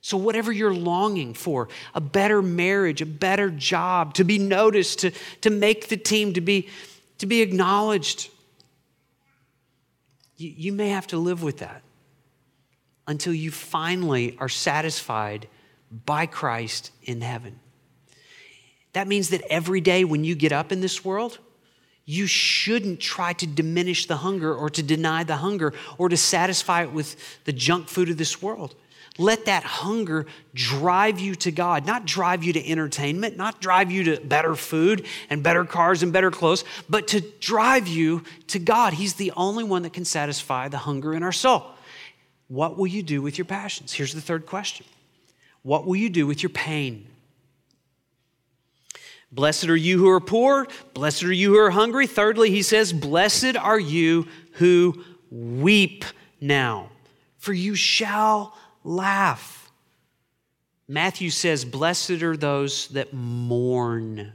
So, 0.01 0.17
whatever 0.17 0.51
you're 0.51 0.73
longing 0.73 1.35
for, 1.35 1.69
a 1.93 2.01
better 2.01 2.41
marriage, 2.41 3.03
a 3.03 3.05
better 3.05 3.51
job, 3.51 4.15
to 4.15 4.23
be 4.23 4.39
noticed, 4.39 4.99
to, 4.99 5.11
to 5.41 5.51
make 5.51 5.89
the 5.89 5.97
team, 5.97 6.33
to 6.33 6.41
be, 6.41 6.67
to 7.19 7.27
be 7.27 7.43
acknowledged, 7.43 8.31
you, 10.39 10.53
you 10.55 10.73
may 10.73 10.89
have 10.89 11.07
to 11.07 11.17
live 11.17 11.43
with 11.43 11.59
that 11.59 11.81
until 13.07 13.33
you 13.33 13.51
finally 13.51 14.37
are 14.39 14.49
satisfied 14.49 15.47
by 16.05 16.25
Christ 16.25 16.91
in 17.03 17.21
heaven. 17.21 17.59
That 18.93 19.07
means 19.07 19.29
that 19.29 19.41
every 19.49 19.81
day 19.81 20.03
when 20.03 20.23
you 20.23 20.35
get 20.35 20.51
up 20.51 20.71
in 20.71 20.81
this 20.81 21.03
world, 21.03 21.39
you 22.05 22.25
shouldn't 22.25 22.99
try 22.99 23.33
to 23.33 23.45
diminish 23.45 24.07
the 24.07 24.17
hunger 24.17 24.53
or 24.53 24.69
to 24.71 24.81
deny 24.81 25.23
the 25.23 25.37
hunger 25.37 25.73
or 25.97 26.09
to 26.09 26.17
satisfy 26.17 26.83
it 26.83 26.91
with 26.91 27.15
the 27.45 27.53
junk 27.53 27.87
food 27.87 28.09
of 28.09 28.17
this 28.17 28.41
world. 28.41 28.75
Let 29.19 29.45
that 29.45 29.63
hunger 29.63 30.25
drive 30.53 31.19
you 31.19 31.35
to 31.35 31.51
God, 31.51 31.85
not 31.85 32.05
drive 32.05 32.41
you 32.41 32.53
to 32.53 32.65
entertainment, 32.65 33.35
not 33.35 33.59
drive 33.59 33.91
you 33.91 34.05
to 34.05 34.21
better 34.21 34.55
food 34.55 35.05
and 35.29 35.43
better 35.43 35.65
cars 35.65 36.01
and 36.01 36.13
better 36.13 36.31
clothes, 36.31 36.63
but 36.89 37.09
to 37.09 37.19
drive 37.41 37.89
you 37.89 38.23
to 38.47 38.59
God. 38.59 38.93
He's 38.93 39.15
the 39.15 39.33
only 39.35 39.65
one 39.65 39.83
that 39.83 39.91
can 39.91 40.05
satisfy 40.05 40.69
the 40.69 40.77
hunger 40.77 41.13
in 41.13 41.21
our 41.21 41.33
soul. 41.33 41.65
What 42.47 42.77
will 42.77 42.87
you 42.87 43.03
do 43.03 43.21
with 43.21 43.37
your 43.37 43.43
passions? 43.43 43.91
Here's 43.91 44.13
the 44.13 44.21
third 44.21 44.45
question 44.45 44.85
What 45.63 45.85
will 45.85 45.97
you 45.97 46.09
do 46.09 46.25
with 46.25 46.41
your 46.41 46.51
pain? 46.51 47.05
Blessed 49.33 49.67
are 49.67 49.75
you 49.75 49.97
who 49.97 50.09
are 50.09 50.21
poor. 50.21 50.65
Blessed 50.93 51.23
are 51.23 51.33
you 51.33 51.53
who 51.55 51.59
are 51.59 51.71
hungry. 51.71 52.07
Thirdly, 52.07 52.51
he 52.51 52.61
says, 52.61 52.93
Blessed 52.93 53.57
are 53.57 53.79
you 53.79 54.27
who 54.53 55.03
weep 55.29 56.05
now, 56.39 56.89
for 57.37 57.51
you 57.51 57.75
shall 57.75 58.57
laugh. 58.89 59.71
Matthew 60.87 61.29
says, 61.29 61.63
Blessed 61.63 62.23
are 62.23 62.35
those 62.35 62.87
that 62.89 63.13
mourn. 63.13 64.33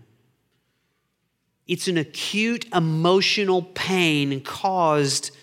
It's 1.67 1.89
an 1.89 1.99
acute 1.99 2.67
emotional 2.73 3.63
pain 3.63 4.41
caused 4.43 5.37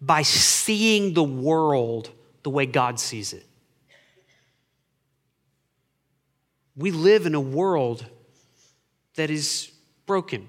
by 0.00 0.22
seeing 0.22 1.14
the 1.14 1.24
world 1.24 2.10
the 2.42 2.50
way 2.50 2.66
God 2.66 2.98
sees 2.98 3.32
it. 3.32 3.46
We 6.76 6.90
live 6.90 7.24
in 7.24 7.34
a 7.34 7.40
world 7.40 8.04
that 9.14 9.30
is 9.30 9.70
broken. 10.06 10.48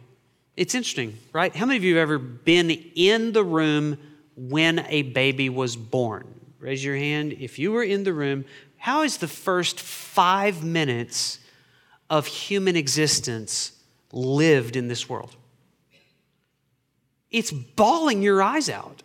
It's 0.56 0.76
interesting, 0.76 1.18
right? 1.32 1.56
How 1.56 1.66
many 1.66 1.78
of 1.78 1.84
you 1.84 1.96
have 1.98 2.02
ever 2.02 2.18
been 2.18 2.72
in 2.72 3.32
the 3.32 3.44
room 3.44 3.98
when 4.36 4.80
a 4.90 5.04
baby 5.04 5.50
was 5.50 5.76
born? 5.76 6.37
Raise 6.60 6.84
your 6.84 6.96
hand. 6.96 7.34
If 7.34 7.60
you 7.60 7.72
were 7.72 7.84
in 7.84 8.04
the 8.04 8.14
room, 8.14 8.46
how 8.78 9.04
is 9.04 9.18
the 9.18 9.28
first 9.28 9.80
five 9.80 10.64
minutes 10.64 11.40
of 12.10 12.26
human 12.26 12.76
existence 12.76 13.72
lived 14.12 14.76
in 14.76 14.88
this 14.88 15.08
world? 15.10 15.36
It's 17.30 17.52
bawling 17.52 18.22
your 18.22 18.42
eyes 18.42 18.70
out. 18.70 19.04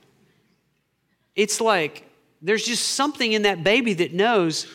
It's 1.34 1.60
like 1.60 2.08
there's 2.40 2.64
just 2.64 2.90
something 2.90 3.32
in 3.32 3.42
that 3.42 3.64
baby 3.64 3.94
that 3.94 4.12
knows, 4.12 4.66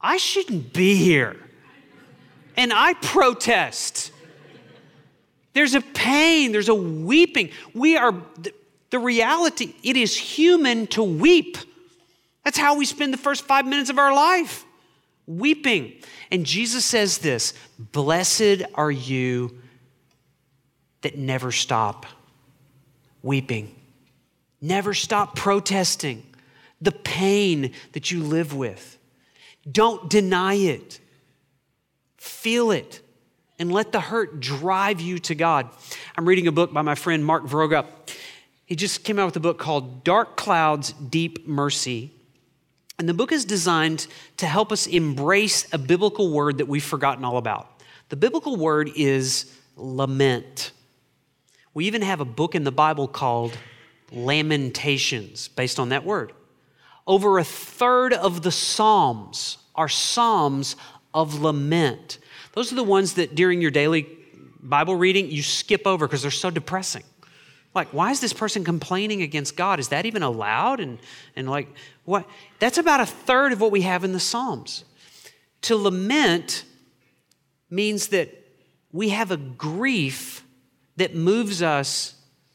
I 0.00 0.16
shouldn't 0.16 0.72
be 0.72 0.96
here. 0.96 1.36
And 2.56 2.72
I 2.72 2.94
protest. 2.94 4.12
There's 5.52 5.74
a 5.74 5.80
pain, 5.80 6.52
there's 6.52 6.68
a 6.68 6.74
weeping. 6.74 7.50
We 7.74 7.96
are, 7.96 8.14
the 8.90 8.98
reality, 8.98 9.74
it 9.82 9.96
is 9.96 10.16
human 10.16 10.86
to 10.88 11.02
weep. 11.02 11.58
That's 12.44 12.58
how 12.58 12.76
we 12.76 12.84
spend 12.84 13.12
the 13.12 13.18
first 13.18 13.44
five 13.44 13.66
minutes 13.66 13.90
of 13.90 13.98
our 13.98 14.14
life, 14.14 14.64
weeping. 15.26 15.94
And 16.30 16.46
Jesus 16.46 16.84
says 16.84 17.18
this 17.18 17.54
Blessed 17.78 18.62
are 18.74 18.90
you 18.90 19.58
that 21.02 21.18
never 21.18 21.52
stop 21.52 22.06
weeping, 23.22 23.74
never 24.60 24.94
stop 24.94 25.34
protesting 25.34 26.24
the 26.80 26.92
pain 26.92 27.72
that 27.92 28.10
you 28.10 28.22
live 28.22 28.54
with. 28.54 28.98
Don't 29.70 30.08
deny 30.08 30.54
it, 30.54 31.00
feel 32.18 32.70
it 32.70 33.00
and 33.58 33.72
let 33.72 33.92
the 33.92 34.00
hurt 34.00 34.40
drive 34.40 35.00
you 35.00 35.18
to 35.20 35.34
God. 35.34 35.68
I'm 36.16 36.26
reading 36.26 36.46
a 36.46 36.52
book 36.52 36.72
by 36.72 36.82
my 36.82 36.94
friend 36.94 37.24
Mark 37.24 37.44
Vroegop. 37.44 37.86
He 38.66 38.74
just 38.74 39.04
came 39.04 39.18
out 39.18 39.26
with 39.26 39.36
a 39.36 39.40
book 39.40 39.58
called 39.58 40.02
Dark 40.02 40.36
Clouds, 40.36 40.92
Deep 40.92 41.46
Mercy. 41.46 42.12
And 42.98 43.08
the 43.08 43.14
book 43.14 43.30
is 43.30 43.44
designed 43.44 44.08
to 44.38 44.46
help 44.46 44.72
us 44.72 44.86
embrace 44.86 45.72
a 45.72 45.78
biblical 45.78 46.32
word 46.32 46.58
that 46.58 46.66
we've 46.66 46.84
forgotten 46.84 47.24
all 47.24 47.36
about. 47.36 47.80
The 48.08 48.16
biblical 48.16 48.56
word 48.56 48.90
is 48.96 49.52
lament. 49.76 50.72
We 51.74 51.86
even 51.86 52.02
have 52.02 52.20
a 52.20 52.24
book 52.24 52.54
in 52.54 52.64
the 52.64 52.72
Bible 52.72 53.06
called 53.06 53.56
Lamentations, 54.10 55.48
based 55.48 55.78
on 55.78 55.90
that 55.90 56.04
word. 56.04 56.32
Over 57.06 57.38
a 57.38 57.44
third 57.44 58.12
of 58.12 58.42
the 58.42 58.50
Psalms 58.50 59.58
are 59.76 59.88
Psalms 59.88 60.74
of 61.14 61.40
lament. 61.40 62.18
Those 62.54 62.72
are 62.72 62.76
the 62.76 62.84
ones 62.84 63.14
that 63.14 63.34
during 63.34 63.60
your 63.60 63.70
daily 63.70 64.08
Bible 64.60 64.96
reading 64.96 65.30
you 65.30 65.42
skip 65.42 65.86
over 65.86 66.06
because 66.06 66.22
they're 66.22 66.30
so 66.30 66.50
depressing. 66.50 67.04
Like, 67.76 67.92
why 67.92 68.10
is 68.10 68.20
this 68.20 68.32
person 68.32 68.64
complaining 68.64 69.20
against 69.20 69.54
God? 69.54 69.78
Is 69.78 69.88
that 69.88 70.06
even 70.06 70.22
allowed? 70.22 70.80
And, 70.80 70.98
and 71.36 71.48
like, 71.48 71.68
what? 72.06 72.26
That's 72.58 72.78
about 72.78 73.00
a 73.00 73.06
third 73.06 73.52
of 73.52 73.60
what 73.60 73.70
we 73.70 73.82
have 73.82 74.02
in 74.02 74.14
the 74.14 74.18
Psalms. 74.18 74.84
To 75.62 75.76
lament 75.76 76.64
means 77.68 78.08
that 78.08 78.30
we 78.92 79.10
have 79.10 79.30
a 79.30 79.36
grief 79.36 80.42
that 80.96 81.14
moves 81.14 81.60
us 81.60 82.14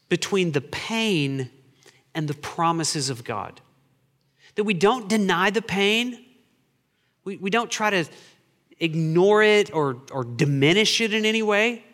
between 0.10 0.54
the 0.54 0.62
pain 0.62 1.52
and 2.16 2.28
the 2.28 2.34
promises 2.34 3.12
of 3.12 3.24
God. 3.24 3.62
That 4.56 4.64
we 4.64 4.74
don't 4.74 5.08
deny 5.08 5.52
the 5.52 5.62
pain, 5.62 6.26
we, 7.24 7.38
we 7.38 7.52
don't 7.52 7.70
try 7.70 7.92
to 7.92 8.06
ignore 8.80 9.44
it 9.44 9.72
or, 9.72 9.98
or 10.12 10.24
diminish 10.24 11.00
it 11.00 11.14
in 11.14 11.26
any 11.26 11.44
way, 11.44 11.86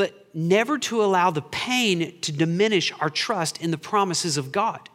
but 0.00 0.34
never 0.34 0.78
to 0.78 1.04
allow 1.04 1.30
the 1.30 1.42
pain 1.42 2.18
to 2.22 2.32
diminish 2.32 2.90
our 3.00 3.10
trust 3.10 3.60
in 3.60 3.70
the 3.70 3.76
promises 3.76 4.38
of 4.38 4.50
God. 4.50 4.88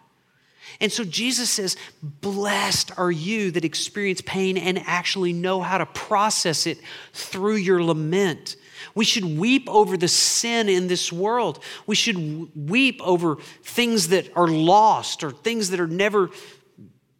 And 0.82 0.92
so 0.92 1.04
Jesus 1.04 1.52
says, 1.52 1.78
Blessed 2.02 2.98
are 2.98 3.12
you 3.12 3.52
that 3.52 3.64
experience 3.64 4.22
pain 4.22 4.58
and 4.58 4.80
actually 4.80 5.32
know 5.32 5.62
how 5.62 5.78
to 5.78 5.86
process 5.86 6.66
it 6.66 6.80
through 7.14 7.58
your 7.58 7.84
lament. 7.84 8.56
We 8.96 9.06
should 9.06 9.26
weep 9.26 9.70
over 9.70 9.96
the 9.96 10.08
sin 10.08 10.70
in 10.70 10.88
this 10.88 11.14
world. 11.14 11.64
We 11.86 11.94
should 11.94 12.50
weep 12.68 13.00
over 13.04 13.36
things 13.62 14.08
that 14.08 14.36
are 14.36 14.48
lost 14.48 15.24
or 15.24 15.30
things 15.30 15.70
that 15.70 15.80
are 15.80 15.86
never 15.86 16.32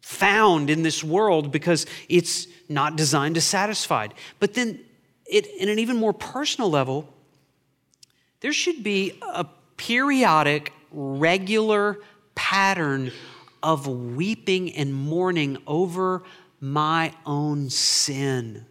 found 0.00 0.70
in 0.70 0.82
this 0.82 1.04
world 1.04 1.52
because 1.52 1.86
it's 2.08 2.48
not 2.68 2.96
designed 2.96 3.36
to 3.36 3.40
satisfy. 3.40 4.08
But 4.40 4.54
then, 4.54 4.80
it, 5.24 5.46
in 5.46 5.68
an 5.68 5.78
even 5.78 5.98
more 5.98 6.12
personal 6.12 6.68
level, 6.68 7.12
there 8.40 8.52
should 8.52 8.82
be 8.82 9.18
a 9.22 9.46
periodic, 9.76 10.72
regular 10.90 11.98
pattern 12.34 13.12
of 13.62 13.86
weeping 13.86 14.72
and 14.74 14.94
mourning 14.94 15.58
over 15.66 16.22
my 16.60 17.12
own 17.24 17.70
sin. 17.70 18.64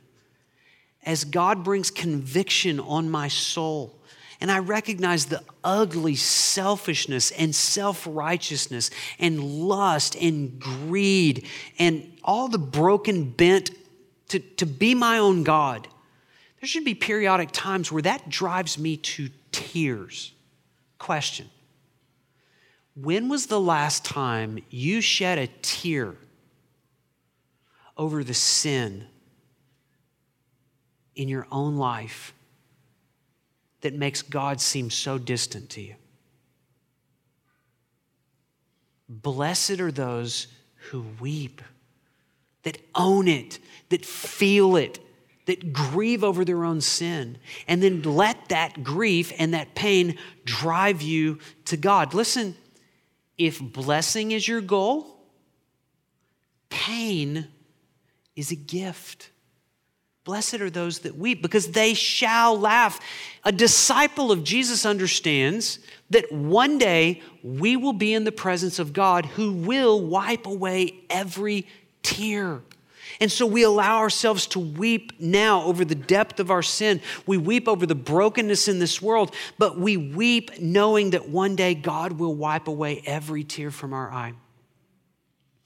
As 1.04 1.24
God 1.24 1.64
brings 1.64 1.92
conviction 1.92 2.80
on 2.80 3.10
my 3.10 3.28
soul, 3.28 3.96
and 4.42 4.52
I 4.52 4.60
recognize 4.60 5.26
the 5.26 5.44
ugly 5.64 6.16
selfishness 6.16 7.32
and 7.32 7.56
self 7.56 8.08
righteousness 8.10 8.92
and 9.20 9.44
lust 9.44 10.16
and 10.16 10.60
greed 10.60 11.48
and 11.80 12.18
all 12.24 12.48
the 12.48 12.58
broken 12.58 13.32
bent 13.32 13.72
to, 14.30 14.40
to 14.40 14.66
be 14.66 14.94
my 14.94 15.18
own 15.18 15.44
God. 15.44 15.88
There 16.60 16.68
should 16.68 16.86
be 16.86 16.96
periodic 16.96 17.50
times 17.52 17.92
where 17.92 18.02
that 18.02 18.30
drives 18.30 18.78
me 18.78 18.98
to 18.98 19.30
tears. 19.56 20.34
Question 20.98 21.50
when 22.96 23.28
was 23.28 23.48
the 23.48 23.60
last 23.60 24.06
time 24.06 24.60
you 24.70 25.02
shed 25.02 25.38
a 25.38 25.48
tear 25.62 26.16
over 27.98 28.24
the 28.24 28.34
sin 28.34 29.06
in 31.14 31.28
your 31.28 31.46
own 31.52 31.76
life 31.76 32.34
that 33.82 33.94
makes 33.94 34.22
God 34.22 34.62
seem 34.62 34.90
so 34.90 35.18
distant 35.18 35.70
to 35.72 35.82
you? 35.82 35.96
Blessed 39.10 39.82
are 39.82 39.92
those 39.92 40.48
who 40.90 41.06
weep, 41.20 41.62
that 42.64 42.78
own 42.96 43.28
it, 43.28 43.60
that 43.90 44.06
feel 44.06 44.78
it, 44.78 45.00
that 45.46 45.74
grieve 45.74 46.24
over 46.24 46.44
their 46.44 46.64
own 46.66 46.82
sin, 46.82 47.38
and 47.68 47.82
then 47.82 48.02
let 48.02 48.50
that 48.50 48.84
grief 48.84 49.32
and 49.38 49.54
that 49.54 49.76
pain 49.76 50.18
drive 50.44 51.02
you 51.02 51.40
to 51.66 51.78
God. 51.78 52.14
Listen, 52.14 52.56
if 53.38 53.62
blessing 53.62 54.32
is 54.32 54.48
your 54.48 54.62
goal, 54.62 55.20
pain 56.70 57.48
is 58.36 58.52
a 58.52 58.56
gift. 58.56 59.32
Blessed 60.24 60.56
are 60.56 60.72
those 60.72 61.00
that 61.00 61.16
weep 61.16 61.44
because 61.44 61.68
they 61.72 61.94
shall 61.94 62.60
laugh. 62.60 63.00
A 63.44 63.52
disciple 63.52 64.32
of 64.32 64.44
Jesus 64.44 64.84
understands 64.84 65.78
that 66.10 66.32
one 66.32 66.80
day 66.80 67.22
we 67.44 67.78
will 67.78 67.94
be 67.94 68.14
in 68.14 68.24
the 68.24 68.32
presence 68.32 68.80
of 68.80 68.92
God 68.92 69.26
who 69.26 69.54
will 69.54 70.02
wipe 70.02 70.48
away 70.48 70.96
every 71.12 71.68
tear. 72.02 72.62
And 73.20 73.32
so 73.32 73.46
we 73.46 73.64
allow 73.64 74.00
ourselves 74.00 74.48
to 74.48 74.60
weep 74.60 75.14
now 75.20 75.64
over 75.64 75.86
the 75.86 75.96
depth 75.96 76.40
of 76.40 76.52
our 76.52 76.64
sin. 76.64 77.02
We 77.26 77.38
weep 77.38 77.68
over 77.68 77.86
the 77.86 77.96
brokenness 77.96 78.68
in 78.68 78.80
this 78.80 79.02
world, 79.02 79.34
but 79.58 79.78
we 79.78 79.98
weep 79.98 80.60
knowing 80.60 81.12
that 81.12 81.30
one 81.30 81.56
day 81.56 81.76
God 81.76 82.14
will 82.14 82.36
wipe 82.36 82.68
away 82.68 83.02
every 83.06 83.44
tear 83.44 83.72
from 83.72 83.94
our 83.94 84.12
eye. 84.12 84.34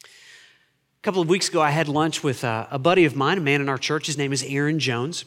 A 0.04 1.02
couple 1.02 1.22
of 1.22 1.30
weeks 1.30 1.48
ago, 1.48 1.62
I 1.62 1.70
had 1.70 1.88
lunch 1.88 2.24
with 2.24 2.44
a, 2.44 2.68
a 2.72 2.78
buddy 2.80 3.06
of 3.06 3.16
mine, 3.16 3.38
a 3.38 3.42
man 3.42 3.62
in 3.62 3.70
our 3.70 3.78
church. 3.78 4.08
His 4.08 4.18
name 4.18 4.34
is 4.34 4.44
Aaron 4.44 4.80
Jones. 4.80 5.24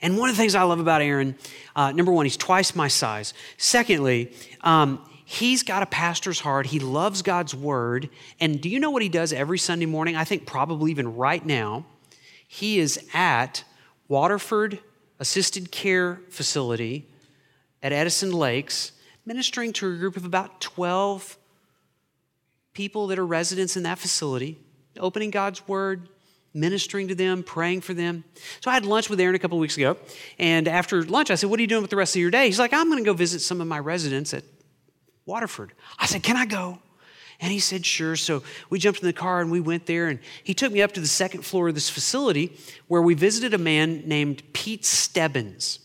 And 0.00 0.18
one 0.18 0.28
of 0.28 0.36
the 0.36 0.40
things 0.40 0.54
I 0.54 0.62
love 0.62 0.78
about 0.78 1.02
Aaron, 1.02 1.36
uh, 1.74 1.90
number 1.92 2.12
one, 2.12 2.26
he's 2.26 2.36
twice 2.36 2.74
my 2.74 2.88
size. 2.88 3.34
Secondly, 3.56 4.32
um, 4.60 5.00
he's 5.26 5.64
got 5.64 5.82
a 5.82 5.86
pastor's 5.86 6.40
heart. 6.40 6.66
He 6.66 6.78
loves 6.78 7.20
God's 7.20 7.54
word. 7.54 8.08
And 8.40 8.60
do 8.60 8.70
you 8.70 8.80
know 8.80 8.90
what 8.90 9.02
he 9.02 9.08
does 9.08 9.32
every 9.32 9.58
Sunday 9.58 9.84
morning? 9.84 10.16
I 10.16 10.24
think 10.24 10.46
probably 10.46 10.92
even 10.92 11.16
right 11.16 11.44
now. 11.44 11.84
He 12.48 12.78
is 12.78 13.04
at 13.12 13.64
Waterford 14.08 14.78
Assisted 15.18 15.72
Care 15.72 16.20
Facility 16.30 17.08
at 17.82 17.92
Edison 17.92 18.30
Lakes, 18.30 18.92
ministering 19.26 19.72
to 19.74 19.92
a 19.92 19.96
group 19.96 20.16
of 20.16 20.24
about 20.24 20.60
12 20.60 21.36
people 22.72 23.08
that 23.08 23.18
are 23.18 23.26
residents 23.26 23.76
in 23.76 23.82
that 23.82 23.98
facility, 23.98 24.58
opening 24.98 25.30
God's 25.30 25.66
word, 25.66 26.08
ministering 26.54 27.08
to 27.08 27.16
them, 27.16 27.42
praying 27.42 27.80
for 27.80 27.94
them. 27.94 28.22
So 28.60 28.70
I 28.70 28.74
had 28.74 28.86
lunch 28.86 29.10
with 29.10 29.18
Aaron 29.18 29.34
a 29.34 29.40
couple 29.40 29.58
of 29.58 29.60
weeks 29.60 29.76
ago, 29.76 29.96
and 30.38 30.68
after 30.68 31.02
lunch, 31.02 31.32
I 31.32 31.34
said, 31.34 31.50
What 31.50 31.58
are 31.58 31.62
you 31.62 31.66
doing 31.66 31.82
with 31.82 31.90
the 31.90 31.96
rest 31.96 32.14
of 32.14 32.20
your 32.20 32.30
day? 32.30 32.46
He's 32.46 32.60
like, 32.60 32.72
I'm 32.72 32.86
going 32.86 33.02
to 33.02 33.04
go 33.04 33.12
visit 33.12 33.40
some 33.40 33.60
of 33.60 33.66
my 33.66 33.78
residents 33.78 34.32
at 34.32 34.44
Waterford. 35.26 35.72
I 35.98 36.06
said, 36.06 36.22
Can 36.22 36.36
I 36.36 36.46
go? 36.46 36.78
And 37.40 37.52
he 37.52 37.58
said, 37.58 37.84
Sure. 37.84 38.16
So 38.16 38.42
we 38.70 38.78
jumped 38.78 39.00
in 39.00 39.06
the 39.06 39.12
car 39.12 39.40
and 39.40 39.50
we 39.50 39.60
went 39.60 39.86
there. 39.86 40.08
And 40.08 40.20
he 40.42 40.54
took 40.54 40.72
me 40.72 40.80
up 40.80 40.92
to 40.92 41.00
the 41.00 41.06
second 41.06 41.42
floor 41.42 41.68
of 41.68 41.74
this 41.74 41.90
facility 41.90 42.56
where 42.86 43.02
we 43.02 43.14
visited 43.14 43.52
a 43.52 43.58
man 43.58 44.04
named 44.06 44.42
Pete 44.52 44.84
Stebbins. 44.84 45.80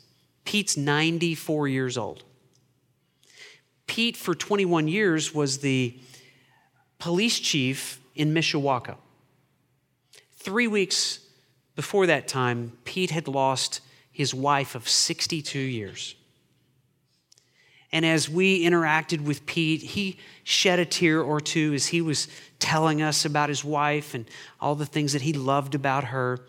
Pete's 0.45 0.77
94 0.77 1.67
years 1.67 1.97
old. 1.97 2.23
Pete, 3.87 4.15
for 4.15 4.33
21 4.33 4.87
years, 4.87 5.33
was 5.33 5.57
the 5.57 5.99
police 6.97 7.39
chief 7.39 7.99
in 8.15 8.33
Mishawaka. 8.33 8.95
Three 10.37 10.67
weeks 10.67 11.19
before 11.75 12.05
that 12.07 12.27
time, 12.27 12.77
Pete 12.85 13.11
had 13.11 13.27
lost 13.27 13.81
his 14.11 14.33
wife 14.33 14.75
of 14.75 14.87
62 14.87 15.59
years. 15.59 16.15
And 17.93 18.05
as 18.05 18.29
we 18.29 18.63
interacted 18.63 19.21
with 19.21 19.45
Pete, 19.45 19.81
he 19.81 20.17
shed 20.43 20.79
a 20.79 20.85
tear 20.85 21.21
or 21.21 21.41
two 21.41 21.73
as 21.73 21.87
he 21.87 22.01
was 22.01 22.27
telling 22.59 23.01
us 23.01 23.25
about 23.25 23.49
his 23.49 23.63
wife 23.65 24.13
and 24.13 24.25
all 24.59 24.75
the 24.75 24.85
things 24.85 25.13
that 25.13 25.21
he 25.21 25.33
loved 25.33 25.75
about 25.75 26.05
her. 26.05 26.39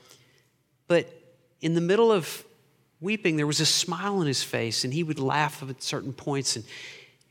But 0.86 1.08
in 1.60 1.74
the 1.74 1.80
middle 1.80 2.12
of 2.12 2.44
weeping, 3.00 3.36
there 3.36 3.46
was 3.46 3.60
a 3.60 3.66
smile 3.66 4.16
on 4.18 4.26
his 4.26 4.42
face, 4.42 4.84
and 4.84 4.94
he 4.94 5.02
would 5.02 5.18
laugh 5.18 5.62
at 5.68 5.82
certain 5.82 6.12
points. 6.12 6.54
And, 6.54 6.64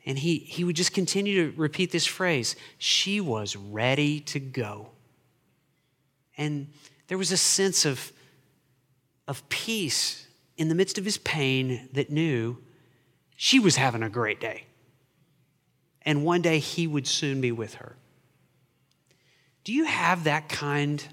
and 0.05 0.19
he, 0.19 0.39
he 0.39 0.63
would 0.63 0.75
just 0.75 0.93
continue 0.93 1.51
to 1.51 1.57
repeat 1.57 1.91
this 1.91 2.05
phrase 2.05 2.55
She 2.77 3.21
was 3.21 3.55
ready 3.55 4.19
to 4.21 4.39
go. 4.39 4.89
And 6.37 6.67
there 7.07 7.17
was 7.17 7.31
a 7.31 7.37
sense 7.37 7.85
of, 7.85 8.11
of 9.27 9.47
peace 9.47 10.27
in 10.57 10.67
the 10.67 10.75
midst 10.75 10.97
of 10.97 11.05
his 11.05 11.17
pain 11.17 11.87
that 11.93 12.09
knew 12.09 12.57
she 13.43 13.57
was 13.57 13.75
having 13.75 14.03
a 14.03 14.09
great 14.09 14.39
day. 14.39 14.65
And 16.03 16.23
one 16.23 16.43
day 16.43 16.59
he 16.59 16.85
would 16.85 17.07
soon 17.07 17.41
be 17.41 17.51
with 17.51 17.73
her. 17.73 17.95
Do 19.63 19.73
you 19.73 19.85
have 19.85 20.25
that 20.25 20.47
kind 20.47 21.03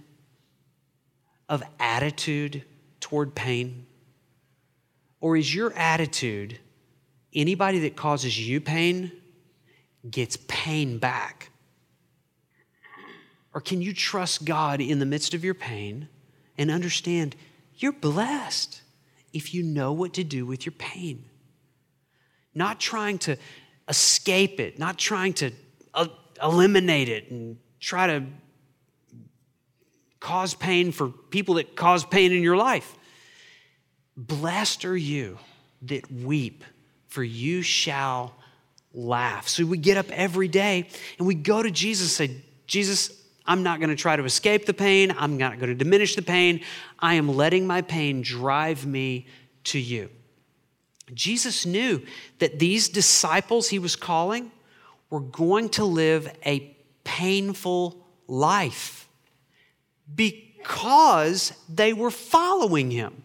of 1.48 1.62
attitude 1.80 2.64
toward 3.00 3.34
pain? 3.34 3.86
Or 5.22 5.38
is 5.38 5.54
your 5.54 5.72
attitude 5.72 6.58
anybody 7.32 7.78
that 7.78 7.96
causes 7.96 8.38
you 8.38 8.60
pain 8.60 9.10
gets 10.10 10.36
pain 10.48 10.98
back? 10.98 11.48
Or 13.54 13.62
can 13.62 13.80
you 13.80 13.94
trust 13.94 14.44
God 14.44 14.82
in 14.82 14.98
the 14.98 15.06
midst 15.06 15.32
of 15.32 15.44
your 15.44 15.54
pain 15.54 16.10
and 16.58 16.70
understand 16.70 17.36
you're 17.76 17.90
blessed 17.90 18.82
if 19.32 19.54
you 19.54 19.62
know 19.62 19.94
what 19.94 20.12
to 20.12 20.24
do 20.24 20.44
with 20.44 20.66
your 20.66 20.74
pain? 20.74 21.27
Not 22.58 22.78
trying 22.78 23.18
to 23.18 23.36
escape 23.88 24.60
it, 24.60 24.78
not 24.78 24.98
trying 24.98 25.32
to 25.34 25.52
uh, 25.94 26.08
eliminate 26.42 27.08
it 27.08 27.30
and 27.30 27.56
try 27.80 28.06
to 28.06 28.24
cause 30.20 30.54
pain 30.54 30.92
for 30.92 31.08
people 31.08 31.54
that 31.54 31.76
cause 31.76 32.04
pain 32.04 32.32
in 32.32 32.42
your 32.42 32.56
life. 32.56 32.94
Blessed 34.16 34.84
are 34.84 34.96
you 34.96 35.38
that 35.82 36.10
weep, 36.10 36.64
for 37.06 37.22
you 37.22 37.62
shall 37.62 38.34
laugh. 38.92 39.48
So 39.48 39.64
we 39.64 39.78
get 39.78 39.96
up 39.96 40.10
every 40.10 40.48
day 40.48 40.88
and 41.18 41.26
we 41.26 41.34
go 41.34 41.62
to 41.62 41.70
Jesus 41.70 42.18
and 42.20 42.30
say, 42.30 42.42
Jesus, 42.66 43.12
I'm 43.46 43.62
not 43.62 43.78
going 43.80 43.90
to 43.90 43.96
try 43.96 44.16
to 44.16 44.24
escape 44.24 44.66
the 44.66 44.74
pain. 44.74 45.14
I'm 45.16 45.38
not 45.38 45.58
going 45.58 45.70
to 45.70 45.74
diminish 45.74 46.16
the 46.16 46.22
pain. 46.22 46.62
I 46.98 47.14
am 47.14 47.34
letting 47.34 47.66
my 47.66 47.80
pain 47.80 48.20
drive 48.20 48.84
me 48.84 49.26
to 49.64 49.78
you. 49.78 50.10
Jesus 51.14 51.66
knew 51.66 52.02
that 52.38 52.58
these 52.58 52.88
disciples 52.88 53.68
he 53.68 53.78
was 53.78 53.96
calling 53.96 54.50
were 55.10 55.20
going 55.20 55.68
to 55.70 55.84
live 55.84 56.30
a 56.44 56.76
painful 57.04 58.04
life 58.26 59.08
because 60.14 61.52
they 61.68 61.92
were 61.92 62.10
following 62.10 62.90
him. 62.90 63.22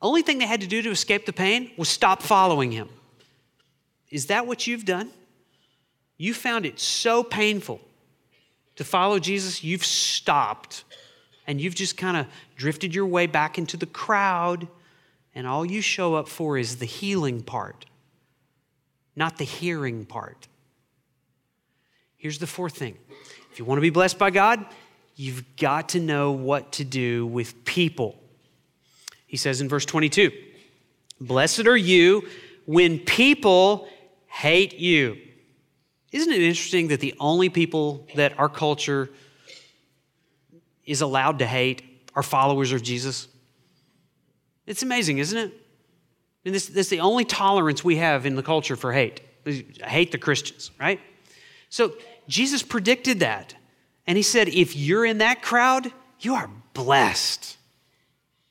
Only 0.00 0.22
thing 0.22 0.38
they 0.38 0.46
had 0.46 0.62
to 0.62 0.66
do 0.66 0.82
to 0.82 0.90
escape 0.90 1.26
the 1.26 1.32
pain 1.32 1.70
was 1.76 1.88
stop 1.88 2.22
following 2.22 2.72
him. 2.72 2.88
Is 4.10 4.26
that 4.26 4.46
what 4.46 4.66
you've 4.66 4.84
done? 4.84 5.10
You 6.18 6.34
found 6.34 6.66
it 6.66 6.80
so 6.80 7.22
painful 7.22 7.80
to 8.76 8.84
follow 8.84 9.18
Jesus, 9.18 9.62
you've 9.62 9.84
stopped 9.84 10.84
and 11.46 11.60
you've 11.60 11.74
just 11.74 11.96
kind 11.96 12.16
of 12.16 12.26
drifted 12.56 12.94
your 12.94 13.06
way 13.06 13.26
back 13.26 13.58
into 13.58 13.76
the 13.76 13.86
crowd, 13.86 14.66
and 15.34 15.46
all 15.46 15.64
you 15.64 15.80
show 15.80 16.14
up 16.14 16.28
for 16.28 16.58
is 16.58 16.76
the 16.76 16.86
healing 16.86 17.42
part, 17.42 17.86
not 19.16 19.38
the 19.38 19.44
hearing 19.44 20.04
part. 20.04 20.48
Here's 22.16 22.38
the 22.38 22.46
fourth 22.46 22.76
thing 22.76 22.96
if 23.50 23.58
you 23.58 23.64
want 23.64 23.78
to 23.78 23.82
be 23.82 23.90
blessed 23.90 24.18
by 24.18 24.30
God, 24.30 24.64
you've 25.16 25.56
got 25.56 25.90
to 25.90 26.00
know 26.00 26.32
what 26.32 26.72
to 26.72 26.84
do 26.84 27.26
with 27.26 27.64
people. 27.64 28.18
He 29.26 29.36
says 29.36 29.60
in 29.60 29.68
verse 29.68 29.84
22 29.84 30.30
Blessed 31.20 31.66
are 31.66 31.76
you 31.76 32.28
when 32.66 32.98
people 32.98 33.88
hate 34.26 34.78
you. 34.78 35.18
Isn't 36.12 36.32
it 36.32 36.42
interesting 36.42 36.88
that 36.88 37.00
the 37.00 37.14
only 37.18 37.48
people 37.48 38.06
that 38.14 38.38
our 38.38 38.48
culture 38.48 39.08
is 40.84 41.00
allowed 41.00 41.38
to 41.38 41.46
hate 41.46 41.82
are 42.14 42.22
followers 42.22 42.72
of 42.72 42.82
Jesus? 42.82 43.28
It's 44.72 44.82
amazing, 44.82 45.18
isn't 45.18 45.36
it? 45.36 45.52
And 46.46 46.54
this, 46.54 46.66
this 46.66 46.86
is 46.86 46.88
the 46.88 47.00
only 47.00 47.26
tolerance 47.26 47.84
we 47.84 47.96
have 47.96 48.24
in 48.24 48.36
the 48.36 48.42
culture 48.42 48.74
for 48.74 48.90
hate. 48.90 49.20
I 49.46 49.62
hate 49.86 50.12
the 50.12 50.18
Christians, 50.18 50.70
right? 50.80 50.98
So 51.68 51.92
Jesus 52.26 52.62
predicted 52.62 53.20
that. 53.20 53.54
And 54.06 54.16
he 54.16 54.22
said, 54.22 54.48
if 54.48 54.74
you're 54.74 55.04
in 55.04 55.18
that 55.18 55.42
crowd, 55.42 55.92
you 56.20 56.34
are 56.36 56.48
blessed. 56.72 57.58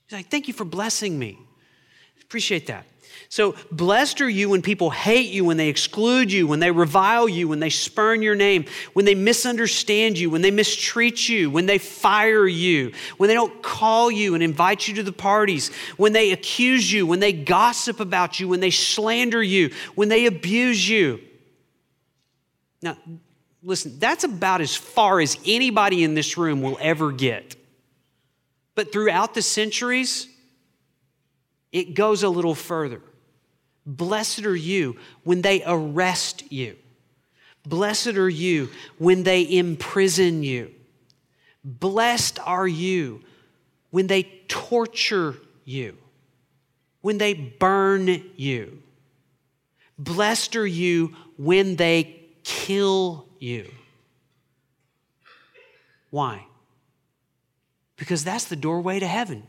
He's 0.06 0.16
like, 0.16 0.30
thank 0.30 0.48
you 0.48 0.54
for 0.54 0.64
blessing 0.64 1.18
me. 1.18 1.40
Appreciate 2.22 2.68
that. 2.68 2.86
So, 3.32 3.56
blessed 3.72 4.20
are 4.20 4.30
you 4.30 4.50
when 4.50 4.62
people 4.62 4.89
hate 4.89 5.32
you, 5.32 5.46
when 5.46 5.56
they 5.56 5.70
exclude 5.70 6.34
you, 6.34 6.48
when 6.48 6.60
they 6.60 6.70
revile 6.70 7.30
you, 7.30 7.48
when 7.48 7.62
they 7.62 7.70
spurn 7.70 8.22
your 8.22 8.36
name, 8.36 8.65
when 8.91 9.06
they 9.06 9.15
misunderstand 9.15 10.20
you, 10.20 10.30
when 10.30 10.41
they 10.41 10.52
mistreat 10.52 11.30
you, 11.30 11.50
when 11.50 11.65
they 11.65 11.78
fire 11.78 12.46
you, 12.46 12.91
when 13.15 13.30
they 13.30 13.34
don't 13.34 13.63
call 13.63 14.12
you 14.12 14.34
and 14.34 14.44
invite 14.44 14.86
you 14.86 14.96
to 14.96 15.04
the 15.04 15.13
parties, 15.13 15.74
when 15.96 16.12
they 16.12 16.34
accuse 16.34 16.91
you, 16.91 17.08
when 17.08 17.22
they 17.22 17.32
gossip 17.32 18.02
about 18.02 18.41
you, 18.41 18.50
when 18.50 18.60
they 18.60 18.70
slander 18.70 19.41
you, 19.41 19.72
when 19.96 20.10
they 20.10 20.26
abuse 20.26 20.89
you. 20.89 21.22
Now, 22.82 22.98
listen, 23.63 23.98
that's 23.98 24.26
about 24.26 24.60
as 24.60 24.76
far 24.76 25.22
as 25.22 25.38
anybody 25.46 26.04
in 26.04 26.15
this 26.15 26.38
room 26.38 26.62
will 26.62 26.78
ever 26.82 27.13
get. 27.13 27.56
But 28.76 28.91
throughout 28.91 29.34
the 29.36 29.41
centuries, 29.41 30.28
it 31.72 31.94
goes 31.94 32.24
a 32.24 32.30
little 32.30 32.56
further. 32.56 33.02
Blessed 33.86 34.46
are 34.46 34.56
you 34.56 34.98
when 35.24 35.41
they 35.41 35.63
arrest 35.65 36.52
you. 36.52 36.76
Blessed 37.65 38.15
are 38.15 38.30
you 38.30 38.70
when 38.98 39.24
they 39.24 39.50
imprison 39.50 40.44
you. 40.44 40.72
Blessed 41.63 42.39
are 42.39 42.67
you 42.67 43.22
when 43.91 44.08
they 44.08 44.24
torture 44.48 45.36
you, 45.65 45.98
when 47.02 47.17
they 47.17 47.34
burn 47.34 48.24
you. 48.36 48.82
Blessed 49.98 50.56
are 50.56 50.65
you 50.65 51.15
when 51.38 51.76
they 51.76 52.22
kill 52.44 53.28
you. 53.39 53.70
Why? 56.10 56.46
Because 57.98 58.24
that's 58.24 58.46
the 58.46 58.56
doorway 58.56 59.00
to 59.00 59.08
heaven. 59.08 59.44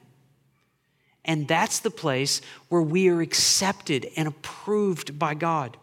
And 1.25 1.47
that's 1.47 1.81
the 1.81 1.91
place 1.91 2.41
where 2.69 2.83
we 2.83 3.09
are 3.09 3.21
accepted 3.21 4.09
and 4.17 4.27
approved 4.27 5.19
by 5.19 5.35
God. 5.35 5.77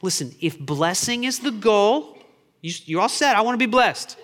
Listen, 0.00 0.34
if 0.40 0.58
blessing 0.58 1.24
is 1.24 1.40
the 1.40 1.50
goal, 1.50 2.16
you, 2.62 2.72
you 2.84 3.00
all 3.00 3.08
said, 3.08 3.34
I 3.34 3.42
want 3.42 3.54
to 3.54 3.66
be 3.66 3.70
blessed. 3.70 4.16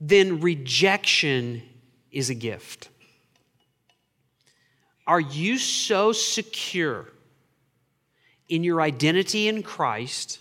Then 0.00 0.40
rejection 0.40 1.62
is 2.10 2.28
a 2.28 2.34
gift. 2.34 2.90
Are 5.06 5.20
you 5.20 5.56
so 5.58 6.12
secure 6.12 7.06
in 8.48 8.64
your 8.64 8.80
identity 8.80 9.48
in 9.48 9.62
Christ 9.62 10.40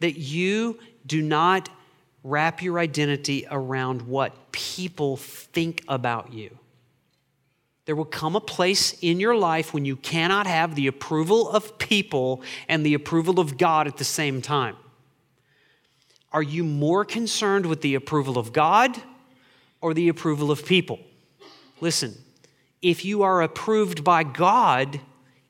that 0.00 0.18
you 0.18 0.78
do 1.06 1.22
not 1.22 1.68
wrap 2.22 2.62
your 2.62 2.78
identity 2.78 3.46
around 3.50 4.02
what 4.02 4.52
people 4.52 5.16
think 5.16 5.82
about 5.88 6.32
you? 6.32 6.58
There 7.86 7.96
will 7.96 8.04
come 8.06 8.34
a 8.34 8.40
place 8.40 8.96
in 9.02 9.20
your 9.20 9.36
life 9.36 9.74
when 9.74 9.84
you 9.84 9.96
cannot 9.96 10.46
have 10.46 10.74
the 10.74 10.86
approval 10.86 11.50
of 11.50 11.78
people 11.78 12.42
and 12.68 12.84
the 12.84 12.94
approval 12.94 13.38
of 13.38 13.58
God 13.58 13.86
at 13.86 13.98
the 13.98 14.04
same 14.04 14.40
time. 14.40 14.76
Are 16.32 16.42
you 16.42 16.64
more 16.64 17.04
concerned 17.04 17.66
with 17.66 17.82
the 17.82 17.94
approval 17.94 18.38
of 18.38 18.52
God 18.52 19.00
or 19.80 19.92
the 19.94 20.08
approval 20.08 20.50
of 20.50 20.64
people? 20.64 20.98
Listen, 21.80 22.14
if 22.80 23.04
you 23.04 23.22
are 23.22 23.42
approved 23.42 24.02
by 24.02 24.24
God, 24.24 25.00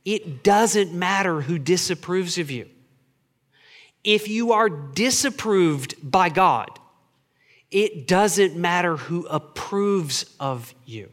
it 0.05 0.43
doesn't 0.43 0.93
matter 0.93 1.43
who 1.43 1.59
disapproves 1.59 2.37
of 2.37 2.51
you. 2.51 2.69
If 4.03 4.29
you 4.29 4.53
are 4.53 4.69
disapproved 4.69 5.95
by 6.03 6.29
God, 6.29 6.69
it 7.71 8.07
doesn't 8.07 8.57
matter 8.57 8.97
who 8.97 9.27
approves 9.27 10.35
of 10.39 10.75
you. 10.85 11.11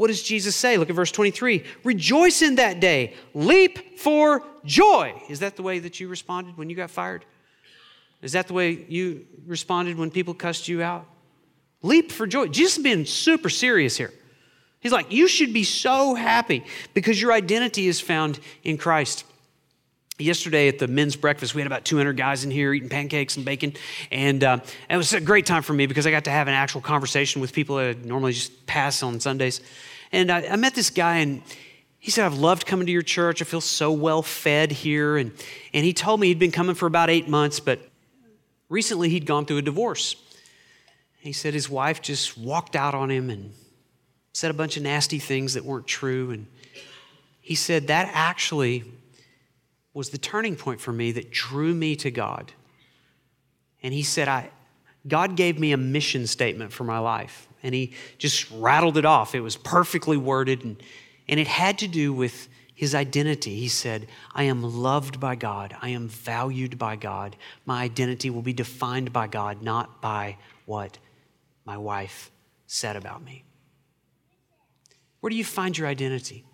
What 0.00 0.06
does 0.06 0.22
Jesus 0.22 0.56
say? 0.56 0.78
Look 0.78 0.88
at 0.88 0.96
verse 0.96 1.12
23. 1.12 1.62
Rejoice 1.84 2.40
in 2.40 2.54
that 2.54 2.80
day, 2.80 3.12
leap 3.34 3.98
for 3.98 4.42
joy. 4.64 5.12
Is 5.28 5.40
that 5.40 5.56
the 5.56 5.62
way 5.62 5.78
that 5.78 6.00
you 6.00 6.08
responded 6.08 6.56
when 6.56 6.70
you 6.70 6.74
got 6.74 6.90
fired? 6.90 7.26
Is 8.22 8.32
that 8.32 8.46
the 8.46 8.54
way 8.54 8.86
you 8.88 9.26
responded 9.46 9.98
when 9.98 10.10
people 10.10 10.32
cussed 10.32 10.68
you 10.68 10.82
out? 10.82 11.04
Leap 11.82 12.12
for 12.12 12.26
joy. 12.26 12.46
Jesus 12.46 12.78
is 12.78 12.82
being 12.82 13.04
super 13.04 13.50
serious 13.50 13.98
here. 13.98 14.10
He's 14.80 14.90
like, 14.90 15.12
you 15.12 15.28
should 15.28 15.52
be 15.52 15.64
so 15.64 16.14
happy 16.14 16.64
because 16.94 17.20
your 17.20 17.34
identity 17.34 17.86
is 17.86 18.00
found 18.00 18.40
in 18.64 18.78
Christ. 18.78 19.26
Yesterday 20.20 20.68
at 20.68 20.78
the 20.78 20.86
men's 20.86 21.16
breakfast, 21.16 21.54
we 21.54 21.62
had 21.62 21.66
about 21.66 21.84
200 21.84 22.16
guys 22.16 22.44
in 22.44 22.50
here 22.50 22.74
eating 22.74 22.88
pancakes 22.88 23.36
and 23.36 23.44
bacon. 23.44 23.72
And 24.10 24.44
uh, 24.44 24.58
it 24.88 24.96
was 24.96 25.12
a 25.12 25.20
great 25.20 25.46
time 25.46 25.62
for 25.62 25.72
me 25.72 25.86
because 25.86 26.06
I 26.06 26.10
got 26.10 26.24
to 26.24 26.30
have 26.30 26.46
an 26.46 26.54
actual 26.54 26.80
conversation 26.80 27.40
with 27.40 27.52
people 27.52 27.76
that 27.76 27.96
I 27.96 28.06
normally 28.06 28.32
just 28.32 28.66
pass 28.66 29.02
on 29.02 29.18
Sundays. 29.20 29.60
And 30.12 30.30
I, 30.30 30.46
I 30.46 30.56
met 30.56 30.74
this 30.74 30.90
guy, 30.90 31.18
and 31.18 31.42
he 31.98 32.10
said, 32.10 32.26
I've 32.26 32.38
loved 32.38 32.66
coming 32.66 32.86
to 32.86 32.92
your 32.92 33.02
church. 33.02 33.40
I 33.40 33.44
feel 33.44 33.60
so 33.60 33.92
well 33.92 34.22
fed 34.22 34.72
here. 34.72 35.16
And, 35.16 35.32
and 35.72 35.84
he 35.84 35.92
told 35.92 36.20
me 36.20 36.28
he'd 36.28 36.38
been 36.38 36.52
coming 36.52 36.74
for 36.74 36.86
about 36.86 37.10
eight 37.10 37.28
months, 37.28 37.60
but 37.60 37.80
recently 38.68 39.08
he'd 39.08 39.26
gone 39.26 39.46
through 39.46 39.58
a 39.58 39.62
divorce. 39.62 40.16
He 41.20 41.32
said 41.32 41.54
his 41.54 41.68
wife 41.68 42.00
just 42.00 42.38
walked 42.38 42.74
out 42.74 42.94
on 42.94 43.10
him 43.10 43.30
and 43.30 43.52
said 44.32 44.50
a 44.50 44.54
bunch 44.54 44.76
of 44.76 44.82
nasty 44.82 45.18
things 45.18 45.54
that 45.54 45.64
weren't 45.64 45.86
true. 45.86 46.30
And 46.30 46.46
he 47.40 47.54
said 47.54 47.88
that 47.88 48.10
actually 48.12 48.84
was 49.92 50.10
the 50.10 50.18
turning 50.18 50.56
point 50.56 50.80
for 50.80 50.92
me 50.92 51.12
that 51.12 51.30
drew 51.30 51.74
me 51.74 51.96
to 51.96 52.10
God. 52.10 52.52
And 53.82 53.92
he 53.92 54.02
said, 54.02 54.28
I, 54.28 54.50
God 55.06 55.36
gave 55.36 55.58
me 55.58 55.72
a 55.72 55.76
mission 55.76 56.26
statement 56.26 56.72
for 56.72 56.84
my 56.84 56.98
life 56.98 57.48
and 57.62 57.74
he 57.74 57.92
just 58.18 58.50
rattled 58.50 58.96
it 58.96 59.04
off. 59.04 59.34
It 59.34 59.40
was 59.40 59.56
perfectly 59.56 60.16
worded, 60.16 60.64
and, 60.64 60.82
and 61.28 61.40
it 61.40 61.46
had 61.46 61.78
to 61.78 61.88
do 61.88 62.12
with 62.12 62.48
his 62.74 62.94
identity. 62.94 63.56
He 63.56 63.68
said, 63.68 64.06
I 64.34 64.44
am 64.44 64.62
loved 64.62 65.20
by 65.20 65.34
God, 65.34 65.76
I 65.80 65.90
am 65.90 66.08
valued 66.08 66.78
by 66.78 66.96
God. 66.96 67.36
My 67.66 67.82
identity 67.82 68.30
will 68.30 68.42
be 68.42 68.52
defined 68.52 69.12
by 69.12 69.26
God, 69.26 69.62
not 69.62 70.00
by 70.00 70.36
what 70.66 70.98
my 71.64 71.76
wife 71.76 72.30
said 72.66 72.96
about 72.96 73.22
me. 73.22 73.44
Where 75.20 75.30
do 75.30 75.36
you 75.36 75.44
find 75.44 75.76
your 75.76 75.88
identity? 75.88 76.44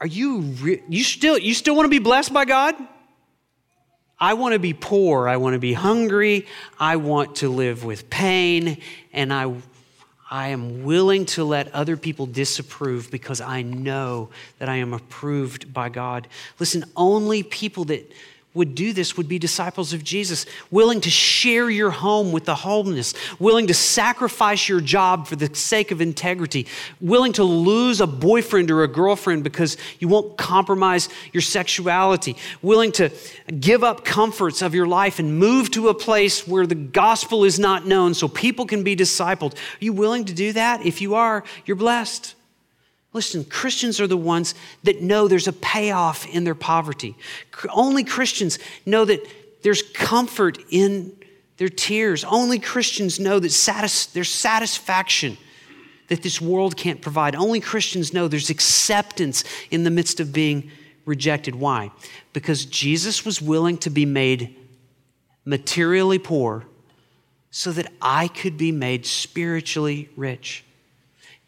Are, 0.00 0.06
you, 0.06 0.40
re- 0.40 0.82
you, 0.88 1.04
still, 1.04 1.38
you 1.38 1.54
still 1.54 1.76
want 1.76 1.86
to 1.86 1.90
be 1.90 1.98
blessed 1.98 2.32
by 2.32 2.44
God? 2.44 2.74
I 4.18 4.34
want 4.34 4.52
to 4.54 4.58
be 4.58 4.74
poor. 4.74 5.28
I 5.28 5.36
want 5.36 5.54
to 5.54 5.58
be 5.58 5.72
hungry. 5.72 6.46
I 6.78 6.96
want 6.96 7.36
to 7.36 7.48
live 7.48 7.84
with 7.84 8.10
pain. 8.10 8.78
And 9.12 9.32
I 9.32 9.54
I 10.30 10.48
am 10.48 10.84
willing 10.84 11.26
to 11.26 11.42
let 11.42 11.74
other 11.74 11.96
people 11.96 12.24
disapprove 12.24 13.10
because 13.10 13.40
I 13.40 13.62
know 13.62 14.30
that 14.60 14.68
I 14.68 14.76
am 14.76 14.94
approved 14.94 15.74
by 15.74 15.88
God. 15.88 16.28
Listen, 16.60 16.84
only 16.94 17.42
people 17.42 17.84
that 17.86 18.12
would 18.52 18.74
do 18.74 18.92
this 18.92 19.16
would 19.16 19.28
be 19.28 19.38
disciples 19.38 19.92
of 19.92 20.02
Jesus, 20.02 20.44
willing 20.72 21.00
to 21.02 21.10
share 21.10 21.70
your 21.70 21.90
home 21.90 22.32
with 22.32 22.46
the 22.46 22.54
homeless, 22.54 23.14
willing 23.38 23.68
to 23.68 23.74
sacrifice 23.74 24.68
your 24.68 24.80
job 24.80 25.28
for 25.28 25.36
the 25.36 25.54
sake 25.54 25.92
of 25.92 26.00
integrity, 26.00 26.66
willing 27.00 27.32
to 27.32 27.44
lose 27.44 28.00
a 28.00 28.08
boyfriend 28.08 28.70
or 28.72 28.82
a 28.82 28.88
girlfriend 28.88 29.44
because 29.44 29.76
you 30.00 30.08
won't 30.08 30.36
compromise 30.36 31.08
your 31.32 31.42
sexuality, 31.42 32.36
willing 32.60 32.90
to 32.90 33.10
give 33.60 33.84
up 33.84 34.04
comforts 34.04 34.62
of 34.62 34.74
your 34.74 34.86
life 34.86 35.20
and 35.20 35.38
move 35.38 35.70
to 35.70 35.88
a 35.88 35.94
place 35.94 36.46
where 36.48 36.66
the 36.66 36.74
gospel 36.74 37.44
is 37.44 37.60
not 37.60 37.86
known 37.86 38.14
so 38.14 38.26
people 38.26 38.66
can 38.66 38.82
be 38.82 38.96
discipled. 38.96 39.54
Are 39.54 39.84
you 39.84 39.92
willing 39.92 40.24
to 40.24 40.34
do 40.34 40.52
that? 40.54 40.84
If 40.84 41.00
you 41.00 41.14
are, 41.14 41.44
you're 41.66 41.76
blessed. 41.76 42.34
Listen, 43.12 43.44
Christians 43.44 44.00
are 44.00 44.06
the 44.06 44.16
ones 44.16 44.54
that 44.84 45.02
know 45.02 45.26
there's 45.26 45.48
a 45.48 45.52
payoff 45.52 46.26
in 46.28 46.44
their 46.44 46.54
poverty. 46.54 47.16
Only 47.72 48.04
Christians 48.04 48.58
know 48.86 49.04
that 49.04 49.26
there's 49.62 49.82
comfort 49.82 50.58
in 50.70 51.12
their 51.56 51.68
tears. 51.68 52.24
Only 52.24 52.58
Christians 52.58 53.18
know 53.18 53.38
that 53.40 53.50
satis- 53.50 54.06
there's 54.06 54.32
satisfaction 54.32 55.36
that 56.08 56.22
this 56.22 56.40
world 56.40 56.76
can't 56.76 57.00
provide. 57.00 57.34
Only 57.34 57.60
Christians 57.60 58.12
know 58.12 58.28
there's 58.28 58.50
acceptance 58.50 59.44
in 59.70 59.84
the 59.84 59.90
midst 59.90 60.20
of 60.20 60.32
being 60.32 60.70
rejected. 61.04 61.54
Why? 61.54 61.90
Because 62.32 62.64
Jesus 62.64 63.24
was 63.24 63.42
willing 63.42 63.78
to 63.78 63.90
be 63.90 64.06
made 64.06 64.56
materially 65.44 66.18
poor 66.18 66.64
so 67.50 67.72
that 67.72 67.92
I 68.00 68.28
could 68.28 68.56
be 68.56 68.72
made 68.72 69.04
spiritually 69.04 70.08
rich. 70.16 70.64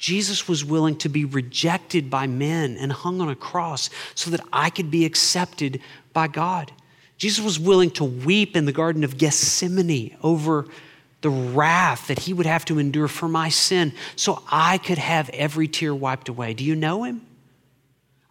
Jesus 0.03 0.49
was 0.49 0.65
willing 0.65 0.97
to 0.97 1.09
be 1.09 1.25
rejected 1.25 2.11
by 2.11 2.27
men 2.27 2.77
and 2.77 2.91
hung 2.91 3.21
on 3.21 3.29
a 3.29 3.37
cross 3.37 3.88
so 4.17 4.33
that 4.33 4.41
I 4.53 4.69
could 4.69 4.91
be 4.91 5.05
accepted 5.05 5.81
by 6.12 6.27
God. 6.27 6.73
Jesus 7.19 7.45
was 7.45 7.61
willing 7.61 7.93
to 7.93 8.05
weep 8.05 8.57
in 8.57 8.65
the 8.65 8.73
Garden 8.73 9.05
of 9.05 9.17
Gethsemane 9.17 10.17
over 10.21 10.67
the 11.21 11.31
wrath 11.31 12.09
that 12.09 12.19
he 12.19 12.33
would 12.33 12.47
have 12.47 12.65
to 12.65 12.81
endure 12.81 13.07
for 13.07 13.29
my 13.29 13.49
sin 13.49 13.93
so 14.17 14.43
I 14.51 14.79
could 14.79 14.99
have 14.99 15.29
every 15.29 15.69
tear 15.69 15.95
wiped 15.95 16.29
away. 16.29 16.53
Do 16.53 16.65
you 16.65 16.75
know 16.75 17.05
him? 17.05 17.25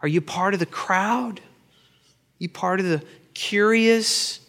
Are 0.02 0.10
you 0.10 0.20
part 0.20 0.54
of 0.54 0.60
the 0.60 0.66
crowd? 0.66 1.40
Are 1.40 2.40
you 2.40 2.50
part 2.50 2.82
of 2.82 2.86
the 2.86 3.02
curious? 3.34 4.42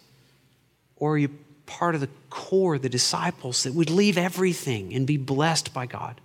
Or 0.96 1.12
are 1.12 1.18
you 1.18 1.30
part 1.66 1.94
of 1.94 2.00
the 2.00 2.10
core, 2.30 2.80
the 2.80 2.88
disciples 2.88 3.62
that 3.62 3.74
would 3.74 3.90
leave 3.90 4.18
everything 4.18 4.92
and 4.92 5.06
be 5.06 5.18
blessed 5.18 5.72
by 5.72 5.86
God? 5.86 6.20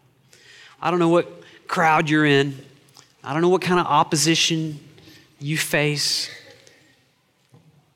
I 0.81 0.91
don't 0.91 0.99
know 0.99 1.09
what 1.09 1.43
crowd 1.67 2.09
you're 2.09 2.25
in. 2.25 2.57
I 3.23 3.33
don't 3.33 3.41
know 3.41 3.49
what 3.49 3.61
kind 3.61 3.79
of 3.79 3.87
opposition 3.87 4.79
you 5.39 5.57
face. 5.57 6.29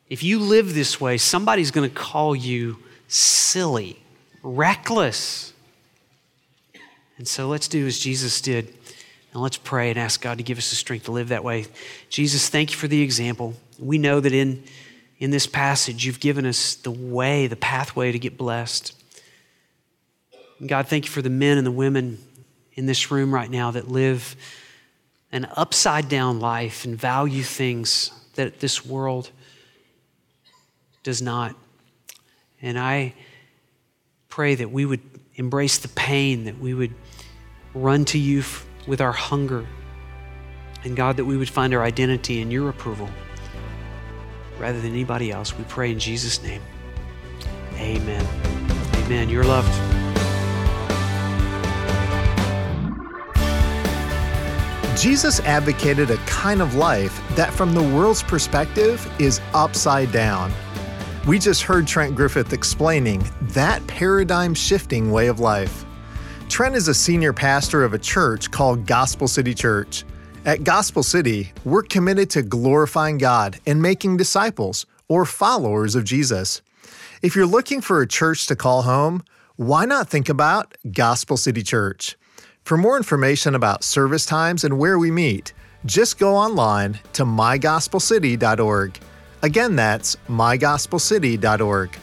If 0.10 0.24
you 0.24 0.40
live 0.40 0.74
this 0.74 1.00
way, 1.00 1.18
somebody's 1.18 1.72
going 1.72 1.90
to 1.90 1.96
call 1.96 2.36
you 2.36 2.78
silly, 3.08 4.02
reckless. 4.44 5.54
And 7.18 7.28
so 7.28 7.48
let's 7.48 7.68
do 7.68 7.86
as 7.88 8.00
Jesus 8.00 8.42
did. 8.42 8.74
And 9.34 9.42
let's 9.42 9.58
pray 9.58 9.90
and 9.90 9.98
ask 9.98 10.22
God 10.22 10.40
to 10.40 10.44
give 10.44 10.58
us 10.58 10.70
the 10.70 10.76
strength 10.76 11.06
to 11.06 11.12
live 11.12 11.30
that 11.30 11.44
way. 11.44 11.66
Jesus, 12.10 12.50
thank 12.50 12.72
you 12.72 12.78
for 12.78 12.90
the 12.90 13.02
example. 13.02 13.54
We 13.80 13.98
know 13.98 14.20
that 14.20 14.34
in, 14.34 14.64
in 15.20 15.32
this 15.32 15.48
passage, 15.48 16.06
you've 16.06 16.20
given 16.20 16.46
us 16.46 16.76
the 16.76 16.92
way, 16.92 17.48
the 17.48 17.56
pathway 17.56 18.12
to 18.12 18.20
get 18.20 18.38
blessed. 18.38 18.94
God, 20.66 20.88
thank 20.88 21.06
you 21.06 21.12
for 21.12 21.22
the 21.22 21.30
men 21.30 21.58
and 21.58 21.66
the 21.66 21.72
women 21.72 22.18
in 22.74 22.86
this 22.86 23.12
room 23.12 23.34
right 23.34 23.50
now 23.50 23.72
that 23.72 23.88
live 23.88 24.36
an 25.32 25.48
upside 25.56 26.10
down 26.10 26.40
life 26.40 26.86
and 26.86 26.98
value 26.98 27.44
things 27.44 28.12
that 28.36 28.60
this 28.60 28.86
world 28.86 29.32
does 31.04 31.22
not. 31.22 31.56
And 32.62 32.78
I 32.78 33.14
pray 34.30 34.56
that 34.56 34.72
we 34.72 34.86
would 34.86 35.02
embrace 35.36 35.78
the 35.80 35.88
pain, 35.90 36.46
that 36.46 36.60
we 36.60 36.74
would 36.74 36.94
run 37.74 38.06
to 38.06 38.18
you 38.18 38.40
f- 38.40 38.66
with 38.88 39.02
our 39.02 39.12
hunger. 39.12 39.66
And 40.84 40.96
God, 40.96 41.18
that 41.18 41.26
we 41.26 41.38
would 41.38 41.50
find 41.50 41.74
our 41.74 41.84
identity 41.84 42.42
in 42.42 42.52
your 42.52 42.70
approval 42.70 43.10
rather 44.60 44.80
than 44.80 44.92
anybody 44.92 45.32
else. 45.32 45.58
We 45.58 45.64
pray 45.66 45.92
in 45.92 46.00
Jesus' 46.00 46.42
name. 46.44 46.62
Amen. 47.76 48.26
Amen. 49.06 49.30
You're 49.30 49.44
loved. 49.44 49.91
Jesus 54.98 55.40
advocated 55.42 56.12
a 56.12 56.18
kind 56.18 56.62
of 56.62 56.76
life 56.76 57.22
that, 57.36 57.54
from 57.54 57.74
the 57.74 57.82
world's 57.82 58.22
perspective, 58.22 59.10
is 59.20 59.40
upside 59.54 60.12
down. 60.12 60.52
We 61.26 61.40
just 61.40 61.62
heard 61.62 61.88
Trent 61.88 62.14
Griffith 62.14 62.52
explaining 62.52 63.24
that 63.42 63.86
paradigm 63.88 64.54
shifting 64.54 65.12
way 65.12 65.28
of 65.28 65.40
life. 65.40 65.86
Trent 66.50 66.76
is 66.76 66.90
a 66.90 66.94
senior 66.94 67.32
pastor 67.32 67.84
of 67.86 67.94
a 67.94 68.00
church 68.00 68.52
called 68.52 68.86
Gospel 68.86 69.28
City 69.30 69.54
Church. 69.54 70.04
At 70.44 70.66
Gospel 70.66 71.04
City, 71.04 71.54
we're 71.64 71.84
committed 71.84 72.30
to 72.32 72.42
glorifying 72.42 73.18
God 73.18 73.60
and 73.66 73.82
making 73.82 74.18
disciples 74.18 74.86
or 75.08 75.26
followers 75.26 75.96
of 75.96 76.04
Jesus. 76.04 76.62
If 77.22 77.36
you're 77.36 77.46
looking 77.46 77.80
for 77.80 78.02
a 78.02 78.08
church 78.08 78.48
to 78.48 78.56
call 78.56 78.82
home, 78.82 79.24
why 79.56 79.86
not 79.86 80.10
think 80.10 80.28
about 80.28 80.76
Gospel 80.92 81.38
City 81.38 81.64
Church? 81.64 82.18
For 82.64 82.78
more 82.78 82.96
information 82.96 83.56
about 83.56 83.84
service 83.84 84.26
times 84.26 84.64
and 84.64 84.78
where 84.78 84.98
we 84.98 85.12
meet, 85.12 85.54
just 85.86 86.20
go 86.20 86.36
online 86.36 87.00
to 87.14 87.26
mygospelcity.org. 87.26 89.00
Again, 89.42 89.76
that's 89.76 90.16
mygospelcity.org. 90.30 91.98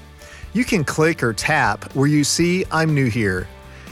You 0.52 0.64
can 0.64 0.84
click 0.84 1.22
or 1.22 1.32
tap 1.32 1.94
where 1.94 2.08
you 2.08 2.24
see 2.24 2.64
I'm 2.70 2.94
new 2.94 3.06
here. 3.06 3.46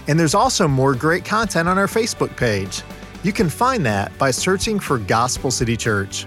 And 0.09 0.19
there's 0.19 0.35
also 0.35 0.69
more 0.69 0.95
great 0.95 1.25
content 1.25 1.69
on 1.69 1.79
our 1.79 1.87
Facebook 1.87 2.37
page. 2.37 2.83
You 3.23 3.33
can 3.33 3.49
find 3.49 3.87
that 3.87 4.17
by 4.19 4.31
searching 4.31 4.79
for 4.79 4.99
Gospel 4.99 5.51
City 5.51 5.77
Church. 5.77 6.27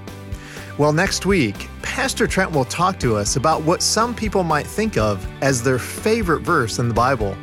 Well, 0.77 0.93
next 0.93 1.25
week, 1.25 1.67
Pastor 1.81 2.25
Trent 2.25 2.51
will 2.51 2.65
talk 2.65 2.99
to 2.99 3.17
us 3.17 3.35
about 3.35 3.63
what 3.63 3.83
some 3.83 4.15
people 4.15 4.43
might 4.43 4.65
think 4.65 4.97
of 4.97 5.27
as 5.43 5.61
their 5.61 5.79
favorite 5.79 6.41
verse 6.41 6.79
in 6.79 6.87
the 6.87 6.93
Bible. 6.93 7.37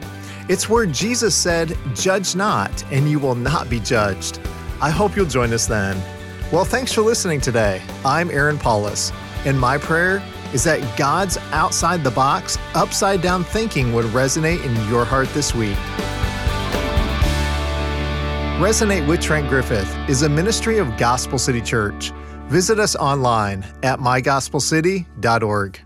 It's 0.49 0.69
where 0.69 0.87
Jesus 0.87 1.35
said, 1.35 1.77
Judge 1.95 2.37
not, 2.37 2.85
and 2.93 3.11
you 3.11 3.19
will 3.19 3.35
not 3.35 3.69
be 3.69 3.81
judged. 3.81 4.41
I 4.81 4.91
hope 4.91 5.17
you'll 5.17 5.27
join 5.27 5.53
us 5.53 5.67
then. 5.67 6.01
Well, 6.53 6.65
thanks 6.65 6.93
for 6.93 7.03
listening 7.03 7.41
today. 7.41 7.83
I'm 8.05 8.31
Aaron 8.31 8.57
Paulus, 8.57 9.11
and 9.45 9.59
my 9.59 9.77
prayer 9.77 10.23
is 10.53 10.63
that 10.63 10.97
God's 10.97 11.37
outside 11.51 12.05
the 12.05 12.13
box, 12.13 12.59
upside 12.75 13.23
down 13.23 13.43
thinking 13.43 13.93
would 13.93 14.07
resonate 14.07 14.65
in 14.65 14.89
your 14.89 15.05
heart 15.05 15.29
this 15.31 15.53
week. 15.53 15.77
Resonate 18.61 19.07
with 19.09 19.21
Trent 19.21 19.49
Griffith 19.49 19.93
is 20.09 20.23
a 20.23 20.29
ministry 20.29 20.79
of 20.79 20.97
Gospel 20.97 21.39
City 21.39 21.61
Church. 21.61 22.13
Visit 22.47 22.79
us 22.79 22.95
online 22.95 23.67
at 23.83 23.99
mygospelcity.org. 23.99 25.86